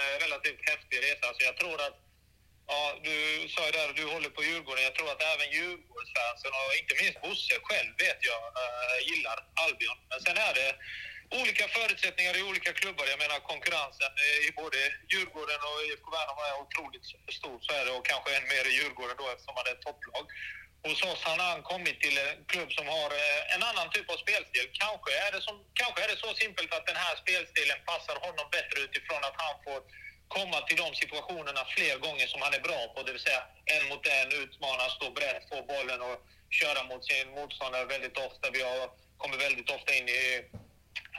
Eh, 0.00 0.14
relativt 0.24 0.60
häftig 0.70 0.96
resa. 1.06 1.26
Så 1.34 1.40
jag 1.50 1.56
tror 1.60 1.76
att, 1.86 1.96
ja, 2.72 2.80
du 3.08 3.16
sa 3.54 3.60
ju 3.66 3.72
där 3.72 3.88
att 3.88 3.96
du 3.96 4.06
håller 4.14 4.30
på 4.36 4.42
Djurgården. 4.44 4.84
Jag 4.88 4.94
tror 4.94 5.10
att 5.12 5.22
även 5.32 5.48
Djurgårdsfansen 5.56 6.52
och 6.60 6.72
inte 6.80 6.94
minst 7.00 7.18
Bosse 7.24 7.54
själv 7.68 7.90
vet 8.04 8.20
jag 8.30 8.42
eh, 8.62 8.98
gillar 9.08 9.36
Albion. 9.64 9.98
Men 10.10 10.20
sen 10.26 10.36
är 10.48 10.54
det 10.60 10.70
olika 11.40 11.64
förutsättningar 11.76 12.34
i 12.38 12.42
olika 12.50 12.72
klubbar. 12.80 13.04
Jag 13.12 13.18
menar 13.24 13.38
konkurrensen 13.52 14.12
i 14.48 14.50
både 14.60 14.78
Djurgården 15.12 15.60
och 15.68 15.78
IFK 15.86 16.06
Värnamo 16.16 16.42
är 16.50 16.56
otroligt 16.64 17.06
stor. 17.38 17.56
Så 17.66 17.70
är 17.78 17.84
det 17.84 17.92
och 17.98 18.06
kanske 18.12 18.30
än 18.36 18.46
mer 18.52 18.64
i 18.70 18.76
Djurgården 18.78 19.16
då 19.20 19.26
eftersom 19.32 19.54
man 19.58 19.66
är 19.66 19.74
ett 19.76 19.86
topplag 19.88 20.24
hos 20.86 21.02
oss 21.10 21.22
han 21.28 21.40
har 21.40 21.50
han 21.54 21.62
kommit 21.72 22.00
till 22.00 22.16
en 22.24 22.44
klubb 22.52 22.70
som 22.78 22.86
har 22.96 23.10
eh, 23.22 23.54
en 23.54 23.62
annan 23.70 23.88
typ 23.94 24.06
av 24.12 24.18
spelstil. 24.24 24.66
Kanske 24.82 25.10
är, 25.24 25.30
det 25.34 25.42
som, 25.48 25.56
kanske 25.80 25.98
är 26.04 26.08
det 26.12 26.18
så 26.24 26.30
simpelt 26.42 26.70
att 26.74 26.86
den 26.90 27.00
här 27.04 27.14
spelstilen 27.22 27.78
passar 27.90 28.16
honom 28.26 28.46
bättre 28.56 28.76
utifrån 28.86 29.22
att 29.28 29.38
han 29.44 29.54
får 29.64 29.80
komma 30.36 30.58
till 30.66 30.78
de 30.84 30.88
situationerna 31.02 31.62
fler 31.74 31.96
gånger 32.06 32.26
som 32.32 32.40
han 32.44 32.54
är 32.58 32.62
bra 32.68 32.80
på. 32.92 33.02
Det 33.02 33.12
vill 33.12 33.26
säga 33.28 33.42
en 33.74 33.84
mot 33.90 34.04
en, 34.18 34.28
utmana, 34.42 34.84
stå 34.96 35.06
brett, 35.18 35.42
få 35.50 35.58
bollen 35.72 36.00
och 36.08 36.16
köra 36.60 36.80
mot 36.90 37.02
sin 37.10 37.26
motståndare 37.38 37.84
väldigt 37.94 38.18
ofta. 38.26 38.44
Vi 38.56 38.62
har, 38.62 38.90
kommer 39.20 39.36
väldigt 39.46 39.70
ofta 39.76 39.90
in 39.98 40.08
i 40.08 40.24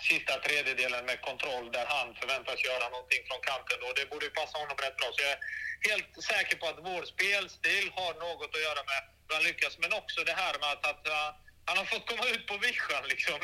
sista 0.09 0.33
tredjedelen 0.45 1.05
med 1.05 1.21
kontroll 1.21 1.71
där 1.71 1.85
han 1.95 2.07
förväntas 2.19 2.63
göra 2.69 2.89
någonting 2.89 3.23
från 3.27 3.41
kanten 3.49 3.79
och 3.85 3.93
det 3.97 4.05
borde 4.11 4.37
passa 4.39 4.57
honom 4.57 4.77
rätt 4.77 4.97
bra. 4.97 5.09
Så 5.13 5.21
jag 5.25 5.33
är 5.35 5.41
helt 5.89 6.11
säker 6.31 6.55
på 6.57 6.65
att 6.67 6.79
vår 6.89 7.03
spelstil 7.13 7.85
har 7.97 8.13
något 8.25 8.55
att 8.55 8.67
göra 8.67 8.83
med 8.91 9.14
hur 9.27 9.35
han 9.35 9.43
lyckas, 9.43 9.77
men 9.77 9.93
också 9.93 10.23
det 10.29 10.35
här 10.43 10.53
med 10.61 10.69
att, 10.73 10.85
att 10.91 11.07
uh, 11.07 11.29
han 11.67 11.77
har 11.77 11.85
fått 11.93 12.05
komma 12.11 12.25
ut 12.33 12.45
på 12.47 12.55
vischan 12.57 13.03
liksom. 13.13 13.39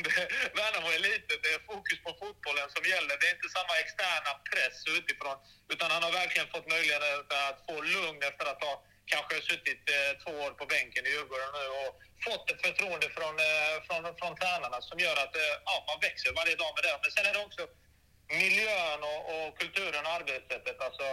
Värnamo 0.58 0.88
är 0.98 1.02
litet, 1.10 1.40
det 1.44 1.52
är 1.58 1.62
fokus 1.72 2.00
på 2.06 2.12
fotbollen 2.22 2.68
som 2.76 2.84
gäller. 2.94 3.14
Det 3.20 3.28
är 3.30 3.36
inte 3.38 3.50
samma 3.58 3.74
externa 3.84 4.32
press 4.50 4.78
utifrån, 5.00 5.38
utan 5.74 5.88
han 5.96 6.04
har 6.04 6.12
verkligen 6.22 6.50
fått 6.56 6.68
möjlighet 6.76 7.04
att 7.48 7.60
få 7.68 7.76
lugn 7.96 8.22
efter 8.30 8.46
att 8.52 8.64
ha 8.64 8.74
kanske 9.14 9.36
suttit 9.50 9.84
eh, 9.96 10.12
två 10.24 10.34
år 10.46 10.52
på 10.60 10.66
bänken 10.74 11.06
i 11.06 11.10
Djurgården 11.10 11.52
nu 11.60 11.66
och 11.82 11.92
fått 12.28 12.46
ett 12.52 12.62
förtroende 12.68 13.08
från, 13.18 13.36
eh, 13.50 13.76
från, 13.88 14.02
från 14.20 14.34
tränarna 14.42 14.80
som 14.90 14.98
gör 15.06 15.18
att 15.24 15.36
eh, 15.44 15.54
ja, 15.70 15.76
man 15.90 16.00
växer 16.08 16.32
varje 16.42 16.56
dag 16.64 16.72
med 16.76 16.84
det. 16.88 16.96
Men 17.04 17.12
sen 17.12 17.26
är 17.30 17.34
det 17.34 17.44
också 17.48 17.64
miljön 18.42 19.00
och, 19.12 19.22
och 19.34 19.48
kulturen 19.62 20.06
och 20.06 20.16
arbetssättet. 20.20 20.78
Alltså, 20.88 21.06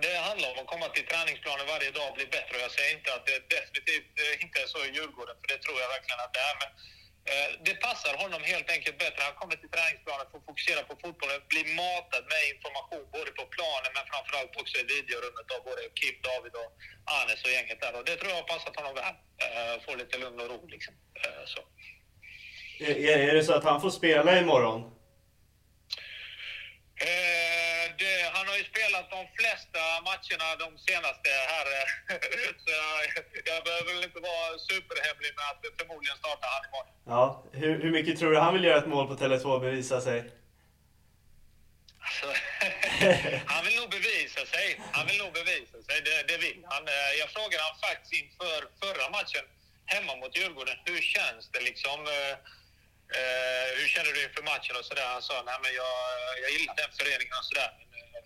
det 0.00 0.16
handlar 0.28 0.48
om 0.52 0.58
att 0.62 0.72
komma 0.74 0.88
till 0.88 1.06
träningsplanen 1.10 1.66
varje 1.74 1.90
dag 1.98 2.08
och 2.10 2.16
bli 2.18 2.26
bättre. 2.36 2.54
Jag 2.66 2.72
säger 2.76 2.92
inte 2.98 3.10
att 3.16 3.26
det 3.30 3.38
definitivt 3.56 4.12
eh, 4.22 4.44
inte 4.44 4.56
är 4.64 4.68
så 4.74 4.80
i 4.88 4.90
Djurgården, 4.96 5.36
för 5.40 5.48
det 5.52 5.60
tror 5.64 5.76
jag 5.82 5.88
verkligen 5.96 6.20
att 6.24 6.34
det 6.36 6.44
är. 6.50 6.56
Men 6.62 6.70
eh, 7.30 7.50
det 7.66 7.74
passar 7.86 8.14
honom 8.22 8.40
helt 8.52 8.68
enkelt 8.76 8.98
bättre. 9.04 9.20
Han 9.28 9.38
kommer 9.40 9.56
till 9.60 9.72
träningsplanen 9.76 10.26
för 10.30 10.38
att 10.38 10.48
fokusera 10.50 10.80
på 10.90 10.94
fotbollen, 11.02 11.40
bli 11.52 11.62
matad 11.80 12.24
med 12.32 12.42
information 12.52 13.04
både 13.16 13.30
på 13.38 13.44
planen 13.56 13.90
men 13.96 14.04
framförallt 14.12 14.54
också 14.60 14.74
i 14.82 14.84
videorummet 14.94 15.46
av 15.54 15.60
både 15.68 15.82
Kim, 15.98 16.16
David 16.28 16.54
och 16.62 16.70
Anes 17.20 17.40
och 17.46 17.52
gänget 17.56 17.80
där. 17.84 17.92
Och 17.98 18.04
det 18.08 18.16
tror 18.16 18.30
jag 18.32 18.40
har 18.42 18.50
passat 18.54 18.74
honom 18.78 18.92
väl. 19.00 19.14
Eh, 19.44 19.74
få 19.84 19.90
lite 20.02 20.16
lugn 20.22 20.38
och 20.42 20.48
ro 20.52 20.60
liksom. 20.74 20.94
Så. 21.52 21.60
Är 22.84 23.34
det 23.34 23.44
så 23.44 23.52
att 23.58 23.64
han 23.70 23.80
får 23.80 23.90
spela 24.00 24.38
imorgon? 24.42 24.80
Eh, 27.10 27.51
det, 27.98 28.30
han 28.36 28.46
har 28.48 28.56
ju 28.56 28.64
spelat 28.64 29.10
de 29.10 29.20
flesta 29.38 29.82
matcherna 30.10 30.46
de 30.64 30.68
senaste 30.88 31.30
här. 31.52 31.66
Så 32.64 32.70
jag, 32.80 32.96
jag 33.50 33.64
behöver 33.64 33.94
väl 33.94 34.04
inte 34.04 34.20
vara 34.20 34.58
superhemlig 34.70 35.30
med 35.38 35.46
att 35.50 35.62
förmodligen 35.78 36.16
startar 36.16 36.48
han 36.56 36.62
imorgon. 36.68 36.94
Ja, 37.14 37.24
hur, 37.60 37.82
hur 37.82 37.92
mycket 37.96 38.18
tror 38.18 38.30
du 38.32 38.38
han 38.38 38.54
vill 38.54 38.64
göra 38.64 38.78
ett 38.78 38.92
mål 38.94 39.06
på 39.06 39.14
Tele2 39.14 39.44
och 39.44 39.60
bevisa 39.60 40.00
sig? 40.00 40.18
Alltså, 42.06 42.26
han 43.52 43.64
vill 43.64 43.76
nog 43.80 43.90
bevisa 43.90 44.42
sig. 44.54 44.80
Han 44.92 45.06
vill 45.06 45.18
nog 45.18 45.32
bevisa 45.32 45.78
sig, 45.86 45.96
det, 46.06 46.16
det 46.30 46.38
vill 46.46 46.60
han. 46.72 46.82
Jag 47.20 47.28
frågade 47.36 47.62
han 47.68 47.76
faktiskt 47.88 48.12
inför 48.22 48.58
förra 48.82 49.10
matchen 49.10 49.44
hemma 49.86 50.16
mot 50.16 50.36
Djurgården. 50.36 50.76
Hur 50.84 51.00
känns 51.14 51.48
det 51.52 51.60
liksom? 51.60 51.98
Eh, 53.20 53.68
hur 53.78 53.88
känner 53.94 54.12
du 54.12 54.20
inför 54.26 54.42
matchen 54.42 54.76
och 54.78 54.84
sådär? 54.84 55.06
Han 55.16 55.22
sa, 55.22 55.34
nej 55.48 55.58
men 55.62 55.72
jag, 55.82 55.96
jag 56.44 56.50
gillar 56.56 56.74
den 56.82 56.92
föreningen 56.98 57.36
och 57.40 57.46
sådär. 57.50 57.70
Eh, 57.96 58.22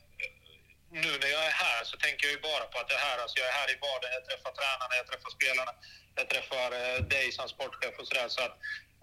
nu 1.04 1.10
när 1.22 1.30
jag 1.36 1.44
är 1.50 1.56
här 1.66 1.80
så 1.90 1.96
tänker 2.04 2.22
jag 2.26 2.34
ju 2.36 2.40
bara 2.50 2.64
på 2.72 2.76
att 2.78 2.90
jag 2.90 2.98
är 3.00 3.06
här. 3.10 3.18
Alltså 3.22 3.36
jag 3.40 3.48
är 3.48 3.56
här 3.60 3.70
i 3.74 3.76
vardagen, 3.86 4.16
jag 4.18 4.24
träffar 4.28 4.52
tränarna, 4.58 4.94
jag 5.00 5.06
träffar 5.10 5.30
spelarna, 5.38 5.72
jag 6.18 6.26
träffar 6.32 6.68
eh, 6.80 6.98
dig 7.14 7.26
som 7.32 7.48
sportchef 7.48 7.94
och 8.00 8.08
sådär. 8.08 8.28
Så 8.36 8.40
att, 8.46 8.54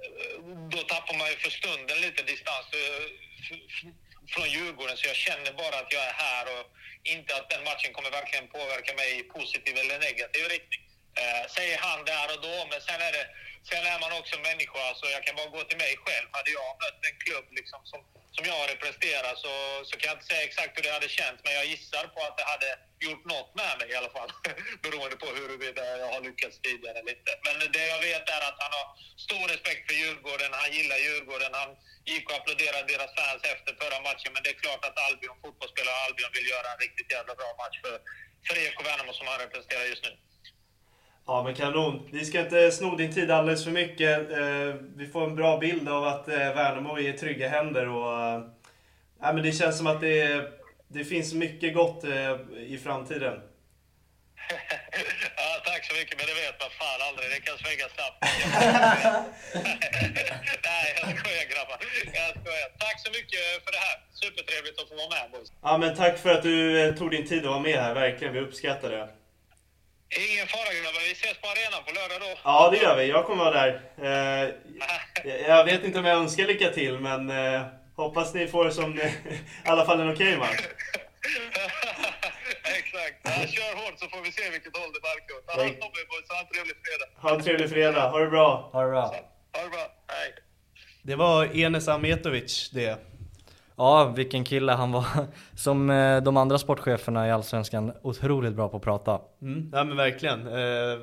eh, 0.03 0.35
då 0.73 0.79
tappar 0.93 1.15
man 1.19 1.27
ju 1.31 1.37
för 1.43 1.51
stunden 1.59 1.97
lite 2.05 2.21
distans 2.31 2.65
eh, 2.81 3.03
från 4.33 4.47
Djurgården. 4.55 4.97
Så 4.97 5.07
jag 5.07 5.15
känner 5.15 5.51
bara 5.63 5.75
att 5.81 5.91
jag 5.95 6.03
är 6.11 6.15
här 6.27 6.45
och 6.55 6.65
inte 7.03 7.35
att 7.35 7.49
den 7.49 7.63
matchen 7.63 7.93
kommer 7.93 8.11
verkligen 8.11 8.47
påverka 8.47 8.91
mig 9.01 9.09
i 9.19 9.23
positiv 9.23 9.73
eller 9.77 9.99
negativ 9.99 10.43
riktning. 10.55 10.83
Eh, 11.21 11.43
säger 11.55 11.77
han 11.77 12.05
där 12.05 12.27
och 12.33 12.41
då, 12.41 12.55
men 12.71 12.81
sen 12.81 13.01
är 13.01 13.11
det 13.11 13.25
Sen 13.69 13.83
är 13.93 13.99
man 14.03 14.11
också 14.19 14.35
människa, 14.49 14.83
så 14.99 15.05
jag 15.15 15.21
kan 15.25 15.35
bara 15.39 15.53
gå 15.55 15.61
till 15.63 15.81
mig 15.85 15.93
själv. 16.05 16.27
Hade 16.37 16.51
jag 16.59 16.69
mött 16.83 17.01
en 17.09 17.17
klubb 17.23 17.47
liksom 17.59 17.79
som, 17.91 17.99
som 18.35 18.43
jag 18.51 18.61
representerar 18.71 19.33
så, 19.43 19.53
så 19.87 19.93
kan 19.97 20.07
jag 20.09 20.17
inte 20.17 20.29
säga 20.31 20.43
exakt 20.49 20.71
hur 20.75 20.83
det 20.85 20.93
hade 20.97 21.09
känts, 21.19 21.39
men 21.43 21.53
jag 21.59 21.65
gissar 21.73 22.05
på 22.15 22.19
att 22.27 22.37
det 22.39 22.45
hade 22.53 22.69
gjort 23.07 23.25
något 23.33 23.51
med 23.61 23.73
mig 23.79 23.87
i 23.93 23.95
alla 23.99 24.13
fall. 24.17 24.31
Beroende 24.83 25.17
på 25.23 25.27
huruvida 25.37 25.81
jag 26.03 26.11
har 26.15 26.21
lyckats 26.29 26.55
tidigare 26.65 26.97
eller 26.99 27.13
inte. 27.17 27.31
Men 27.45 27.55
det 27.75 27.85
jag 27.93 28.01
vet 28.09 28.25
är 28.35 28.43
att 28.49 28.59
han 28.63 28.73
har 28.77 28.87
stor 29.27 29.45
respekt 29.53 29.83
för 29.87 29.95
Djurgården, 30.01 30.51
han 30.61 30.71
gillar 30.77 30.97
Djurgården, 31.05 31.51
han 31.61 31.71
gick 32.11 32.25
och 32.29 32.35
applåderade 32.37 32.87
deras 32.93 33.11
fans 33.19 33.41
efter 33.53 33.71
förra 33.81 33.99
matchen. 34.07 34.31
Men 34.33 34.43
det 34.43 34.51
är 34.55 34.59
klart 34.63 34.83
att 34.87 34.97
Albion, 35.07 35.37
fotbollsspelare 35.43 35.97
Albion 36.05 36.31
vill 36.37 36.47
göra 36.53 36.67
en 36.73 36.81
riktigt 36.85 37.09
jävla 37.15 37.33
bra 37.39 37.49
match 37.61 37.77
för, 37.83 37.95
för 38.47 38.55
EK 38.65 38.77
Värnamo 38.87 39.13
som 39.13 39.27
han 39.27 39.39
representerar 39.45 39.85
just 39.93 40.05
nu. 40.07 40.13
Ja 41.25 41.43
men 41.43 41.55
kanon. 41.55 42.09
Vi 42.11 42.25
ska 42.25 42.39
inte 42.39 42.71
sno 42.71 42.95
din 42.95 43.13
tid 43.13 43.31
alldeles 43.31 43.63
för 43.63 43.71
mycket. 43.71 44.31
Eh, 44.31 44.75
vi 44.95 45.07
får 45.07 45.23
en 45.23 45.35
bra 45.35 45.57
bild 45.57 45.89
av 45.89 46.03
att 46.03 46.27
eh, 46.27 46.35
Värnamo 46.35 46.97
är 46.97 47.09
i 47.09 47.13
trygga 47.13 47.49
händer. 47.49 47.89
Och, 47.89 48.19
eh, 48.19 48.41
ja, 49.21 49.33
men 49.33 49.43
det 49.43 49.51
känns 49.51 49.77
som 49.77 49.87
att 49.87 50.01
det, 50.01 50.51
det 50.87 51.05
finns 51.05 51.33
mycket 51.33 51.73
gott 51.73 52.03
i 52.57 52.77
framtiden. 52.77 53.33
ja, 55.37 55.61
tack 55.65 55.85
så 55.85 55.95
mycket, 55.95 56.17
men 56.17 56.25
det 56.27 56.33
vet 56.33 56.59
man 56.59 56.69
fan 56.79 57.01
aldrig. 57.07 57.29
Det 57.29 57.39
kan 57.47 57.57
svänga 57.57 57.87
snabbt. 57.95 58.17
Nej, 60.69 60.85
jag 61.01 61.19
skojar 61.19 61.45
grabbar. 61.53 61.77
Jag 62.13 62.29
skojar. 62.41 62.69
Tack 62.79 62.99
så 63.05 63.11
mycket 63.11 63.43
för 63.63 63.71
det 63.71 63.77
här. 63.87 63.97
Supertrevligt 64.11 64.81
att 64.81 64.89
få 64.89 64.95
vara 64.95 65.09
med 65.09 65.31
boys. 65.31 65.51
Ja, 65.61 65.77
men 65.77 65.95
tack 65.95 66.19
för 66.19 66.29
att 66.29 66.43
du 66.43 66.93
tog 66.97 67.11
din 67.11 67.27
tid 67.27 67.39
att 67.39 67.45
vara 67.51 67.59
med 67.59 67.79
här. 67.79 67.93
Verkligen, 67.93 68.33
vi 68.33 68.39
uppskattar 68.39 68.89
det. 68.89 69.09
Ingen 70.17 70.47
fara 70.47 70.73
grabbar, 70.77 71.01
vi 71.07 71.11
ses 71.11 71.37
på 71.41 71.47
arenan 71.47 71.83
på 71.85 71.91
lördag 71.97 72.19
då. 72.21 72.39
Ja, 72.43 72.69
det 72.71 72.77
gör 72.77 72.95
vi. 72.97 73.07
Jag 73.09 73.25
kommer 73.25 73.43
vara 73.43 73.53
där. 73.61 73.81
Eh, 74.07 74.49
jag 75.47 75.65
vet 75.65 75.83
inte 75.83 75.99
om 75.99 76.05
jag 76.05 76.17
önskar 76.17 76.45
lycka 76.47 76.69
till, 76.69 76.99
men 76.99 77.29
eh, 77.29 77.61
hoppas 77.95 78.33
ni 78.33 78.47
får 78.47 78.69
som 78.69 78.99
i 78.99 79.11
alla 79.65 79.85
fall 79.85 79.99
en 79.99 80.13
okej 80.13 80.27
okay 80.27 80.37
match. 80.37 80.61
Exakt. 82.79 83.17
Ja, 83.23 83.47
kör 83.47 83.75
hårt 83.75 83.99
så 83.99 84.07
får 84.07 84.21
vi 84.21 84.31
se 84.31 84.49
vilket 84.49 84.77
håll 84.77 84.91
det 84.93 85.01
barkar 85.01 85.35
åt. 85.37 85.45
Ha 85.51 85.63
en 85.63 86.47
trevlig 86.47 86.75
fredag. 86.83 87.07
Ha 87.15 87.35
en 87.35 87.43
trevlig 87.43 87.69
fredag. 87.69 88.09
Ha 88.09 88.19
det 88.19 88.29
bra. 88.29 88.69
Ha 88.73 88.83
det 88.83 88.89
bra. 88.89 89.01
Ha 89.53 89.63
det 89.63 89.69
bra. 89.69 89.87
Hej. 90.07 90.33
Det 91.01 91.15
var 91.15 91.57
Enes 91.57 91.87
Ametovic 91.87 92.69
det. 92.73 93.12
Ja, 93.75 94.13
vilken 94.15 94.43
kille 94.43 94.71
han 94.71 94.91
var. 94.91 95.05
Som 95.55 95.89
eh, 95.89 96.23
de 96.23 96.37
andra 96.37 96.57
sportcheferna 96.57 97.27
i 97.27 97.31
Allsvenskan, 97.31 97.91
otroligt 98.01 98.53
bra 98.53 98.69
på 98.69 98.77
att 98.77 98.83
prata. 98.83 99.21
Mm, 99.41 99.69
ja 99.73 99.83
men 99.83 99.97
verkligen. 99.97 100.47
Eh, 100.47 100.99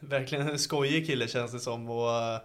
verkligen 0.00 0.48
en 0.48 0.58
skojig 0.58 1.06
kille 1.06 1.28
känns 1.28 1.52
det 1.52 1.58
som. 1.58 1.90
Och, 1.90 2.10
eh, 2.10 2.40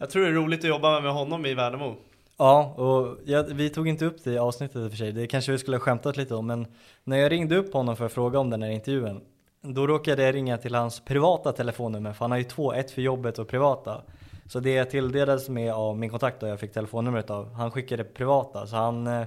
jag 0.00 0.10
tror 0.10 0.22
det 0.22 0.28
är 0.28 0.32
roligt 0.32 0.60
att 0.60 0.68
jobba 0.68 1.00
med 1.00 1.12
honom 1.12 1.46
i 1.46 1.54
Värnamo. 1.54 1.96
Ja, 2.36 2.74
och 2.76 3.18
jag, 3.24 3.44
vi 3.44 3.70
tog 3.70 3.88
inte 3.88 4.04
upp 4.04 4.24
det 4.24 4.32
i 4.32 4.38
avsnittet 4.38 4.76
i 4.76 4.86
och 4.86 4.90
för 4.90 4.96
sig. 4.96 5.12
Det 5.12 5.26
kanske 5.26 5.52
vi 5.52 5.58
skulle 5.58 5.76
ha 5.76 5.80
skämtat 5.80 6.16
lite 6.16 6.34
om. 6.34 6.46
Men 6.46 6.66
när 7.04 7.16
jag 7.16 7.32
ringde 7.32 7.56
upp 7.56 7.72
honom 7.72 7.96
för 7.96 8.06
att 8.06 8.12
fråga 8.12 8.38
om 8.38 8.50
den 8.50 8.62
här 8.62 8.70
intervjun. 8.70 9.20
Då 9.60 9.86
råkade 9.86 10.22
jag 10.22 10.34
ringa 10.34 10.58
till 10.58 10.74
hans 10.74 11.00
privata 11.04 11.52
telefonnummer. 11.52 12.12
För 12.12 12.24
han 12.24 12.30
har 12.30 12.38
ju 12.38 12.44
två, 12.44 12.72
ett 12.72 12.90
för 12.90 13.02
jobbet 13.02 13.38
och 13.38 13.48
privata. 13.48 14.02
Så 14.46 14.60
det 14.60 14.72
jag 14.72 14.90
tilldelades 14.90 15.48
med 15.48 15.72
av 15.72 15.98
min 15.98 16.10
kontakt 16.10 16.40
då 16.40 16.46
jag 16.46 16.60
fick 16.60 16.72
telefonnumret 16.72 17.30
av, 17.30 17.54
han 17.54 17.70
skickade 17.70 18.04
privata. 18.04 18.66
Så 18.66 18.76
han, 18.76 19.06
eh, 19.06 19.26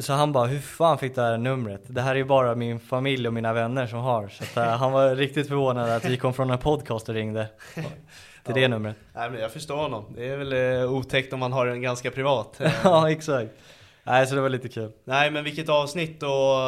så 0.00 0.12
han 0.12 0.32
bara, 0.32 0.46
hur 0.46 0.60
fan 0.60 0.98
fick 0.98 1.14
du 1.14 1.20
det 1.20 1.26
här 1.26 1.38
numret? 1.38 1.82
Det 1.86 2.00
här 2.00 2.10
är 2.10 2.16
ju 2.16 2.24
bara 2.24 2.54
min 2.54 2.80
familj 2.80 3.26
och 3.26 3.34
mina 3.34 3.52
vänner 3.52 3.86
som 3.86 3.98
har. 3.98 4.28
Så 4.28 4.44
att, 4.44 4.56
eh, 4.56 4.76
han 4.76 4.92
var 4.92 5.14
riktigt 5.14 5.48
förvånad 5.48 5.90
att 5.90 6.04
vi 6.04 6.16
kom 6.16 6.34
från 6.34 6.50
en 6.50 6.58
podcast 6.58 7.08
och 7.08 7.14
ringde 7.14 7.48
till 7.74 7.84
ja. 8.44 8.54
det 8.54 8.68
numret. 8.68 8.96
Nej, 9.14 9.30
men 9.30 9.40
jag 9.40 9.52
förstår 9.52 9.76
honom. 9.76 10.04
Det 10.16 10.28
är 10.28 10.36
väl 10.36 10.82
eh, 10.82 10.92
otäckt 10.92 11.32
om 11.32 11.40
man 11.40 11.52
har 11.52 11.66
den 11.66 11.82
ganska 11.82 12.10
privat. 12.10 12.60
ja, 12.84 13.10
exakt. 13.10 13.50
Nej, 14.04 14.26
så 14.26 14.34
det 14.34 14.40
var 14.40 14.48
lite 14.48 14.68
kul. 14.68 14.92
Nej, 15.04 15.30
men 15.30 15.44
vilket 15.44 15.68
avsnitt 15.68 16.22
och 16.22 16.58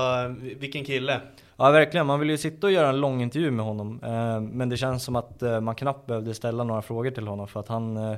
vilken 0.40 0.84
kille. 0.84 1.20
Ja 1.56 1.70
verkligen, 1.70 2.06
man 2.06 2.20
vill 2.20 2.30
ju 2.30 2.38
sitta 2.38 2.66
och 2.66 2.72
göra 2.72 2.88
en 2.88 3.00
lång 3.00 3.22
intervju 3.22 3.50
med 3.50 3.64
honom. 3.64 4.00
Eh, 4.02 4.40
men 4.40 4.68
det 4.68 4.76
känns 4.76 5.04
som 5.04 5.16
att 5.16 5.42
eh, 5.42 5.60
man 5.60 5.74
knappt 5.74 6.06
behövde 6.06 6.34
ställa 6.34 6.64
några 6.64 6.82
frågor 6.82 7.10
till 7.10 7.26
honom 7.26 7.48
för 7.48 7.60
att 7.60 7.68
han 7.68 7.96
eh, 7.96 8.16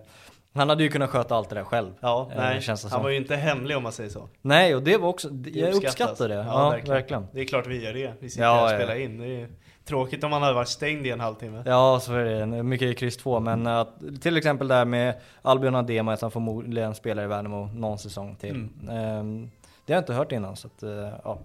han 0.53 0.69
hade 0.69 0.83
ju 0.83 0.89
kunnat 0.89 1.11
sköta 1.11 1.37
allt 1.37 1.49
det 1.49 1.55
där 1.55 1.65
själv. 1.65 1.91
Ja, 2.01 2.31
nej, 2.37 2.63
han 2.91 3.03
var 3.03 3.11
ju 3.11 3.17
inte 3.17 3.37
hemlig 3.37 3.77
om 3.77 3.83
man 3.83 3.93
säger 3.93 4.11
så. 4.11 4.29
Nej, 4.43 4.75
och 4.75 4.83
det 4.83 4.97
var 4.97 5.09
också, 5.09 5.29
jag 5.55 5.75
uppskattar 5.75 6.29
det. 6.29 6.35
Ja, 6.35 6.45
ja 6.45 6.71
verkligen. 6.71 6.95
verkligen. 6.95 7.27
Det 7.33 7.41
är 7.41 7.45
klart 7.45 7.67
vi 7.67 7.85
gör 7.85 7.93
det. 7.93 8.13
Vi 8.21 8.31
sitter 8.31 8.45
ja, 8.45 8.55
här 8.55 8.65
och 8.65 8.71
spelar 8.71 9.01
in. 9.01 9.19
Det 9.19 9.27
är 9.27 9.49
tråkigt 9.85 10.25
om 10.25 10.31
man 10.31 10.43
hade 10.43 10.55
varit 10.55 10.69
stängd 10.69 11.07
i 11.07 11.11
en 11.11 11.21
halvtimme. 11.21 11.63
Ja, 11.67 12.01
så 12.03 12.13
är 12.13 12.25
det. 12.25 12.63
Mycket 12.63 12.89
i 12.89 12.95
kryss 12.95 13.17
2. 13.17 13.41
Men 13.41 13.67
att, 13.67 13.89
till 14.21 14.37
exempel 14.37 14.69
där 14.69 14.85
med 14.85 15.15
Albion 15.43 15.75
Adema, 15.75 16.13
att 16.13 16.21
han 16.21 16.31
förmodligen 16.31 16.95
spelar 16.95 17.25
i 17.25 17.27
Värnamo 17.27 17.67
någon 17.75 17.99
säsong 17.99 18.37
till. 18.37 18.69
Mm. 18.89 19.19
Um, 19.21 19.51
det 19.87 19.93
har 19.93 19.97
jag 19.97 20.03
inte 20.03 20.13
hört 20.13 20.33
innan. 20.33 20.57
Så 20.57 20.67
att, 20.67 20.83
ja. 21.25 21.39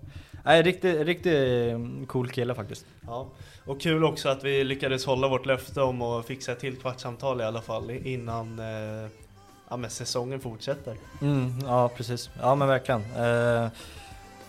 Nej, 0.44 0.62
riktigt, 0.64 1.02
riktigt 1.02 1.34
eh, 1.72 2.06
cool 2.08 2.30
kille 2.30 2.56
faktiskt. 2.56 2.86
Ja, 3.08 3.28
och 3.66 3.82
kul 3.82 4.04
också 4.04 4.30
att 4.30 4.44
vi 4.44 4.64
lyckades 4.64 5.06
hålla 5.06 5.28
vårt 5.28 5.46
löfte 5.46 5.82
om 5.82 6.02
att 6.02 6.26
fixa 6.26 6.52
ett 6.52 6.60
till 6.60 6.76
kvartssamtal 6.78 7.42
i 7.42 7.44
alla 7.44 7.62
fall 7.62 7.92
innan 7.92 8.60
eh, 8.60 9.10
ja, 9.70 9.78
men 9.78 9.90
säsongen 9.90 10.40
fortsätter. 10.40 10.96
Mm, 11.22 11.60
ja, 11.66 11.90
precis. 11.90 12.30
Ja, 12.42 12.56
men 12.56 12.68
verkligen. 12.68 13.02
Eh, 13.02 13.68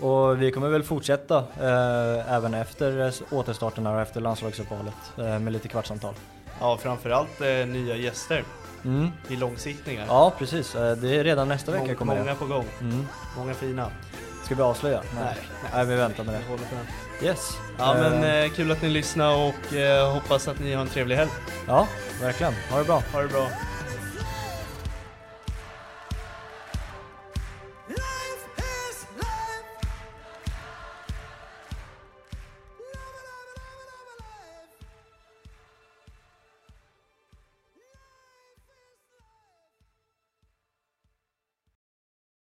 och 0.00 0.42
vi 0.42 0.50
kommer 0.52 0.68
väl 0.68 0.82
fortsätta 0.82 1.38
eh, 1.38 2.32
även 2.34 2.54
efter 2.54 3.12
återstarten 3.30 3.86
och 3.86 4.00
efter 4.00 4.20
landslagsuppehållet 4.20 4.94
eh, 5.18 5.38
med 5.38 5.52
lite 5.52 5.68
kvartssamtal. 5.68 6.14
Ja, 6.60 6.76
framförallt 6.76 7.40
eh, 7.40 7.66
nya 7.66 7.96
gäster 7.96 8.44
Mm. 8.84 9.08
i 9.28 9.36
långsittningar. 9.36 10.06
Ja, 10.08 10.32
precis. 10.38 10.74
Eh, 10.74 10.96
det 10.96 11.16
är 11.16 11.24
redan 11.24 11.48
nästa 11.48 11.72
vecka 11.72 11.84
Mång- 11.84 11.94
kommer 11.94 12.16
många 12.18 12.30
det. 12.30 12.36
på 12.38 12.46
gång. 12.46 12.64
Mm. 12.80 13.06
Många 13.36 13.54
fina. 13.54 13.90
Ska 14.44 14.54
vi 14.54 14.62
avslöja? 14.62 15.02
Nej. 15.20 15.36
Nej, 15.74 15.86
vi 15.86 15.94
väntar 15.94 16.24
med 16.24 16.34
det. 16.34 16.40
håller 16.48 16.64
på 16.64 16.74
den. 16.74 17.28
Yes. 17.28 17.58
Ja, 17.78 17.94
men 17.94 18.24
Eh, 18.24 18.34
eh, 18.44 18.50
kul 18.50 18.72
att 18.72 18.82
ni 18.82 18.88
lyssnade 18.88 19.34
och 19.34 19.74
eh, 19.74 20.12
hoppas 20.12 20.48
att 20.48 20.58
ni 20.58 20.72
har 20.74 20.82
en 20.82 20.88
trevlig 20.88 21.16
helg. 21.16 21.30
ja, 21.66 21.88
verkligen. 22.22 22.52
Ha 22.70 22.78
det 22.78 22.84
bra. 22.84 23.02
Ha 23.12 23.22
det 23.22 23.28
bra. 23.28 23.48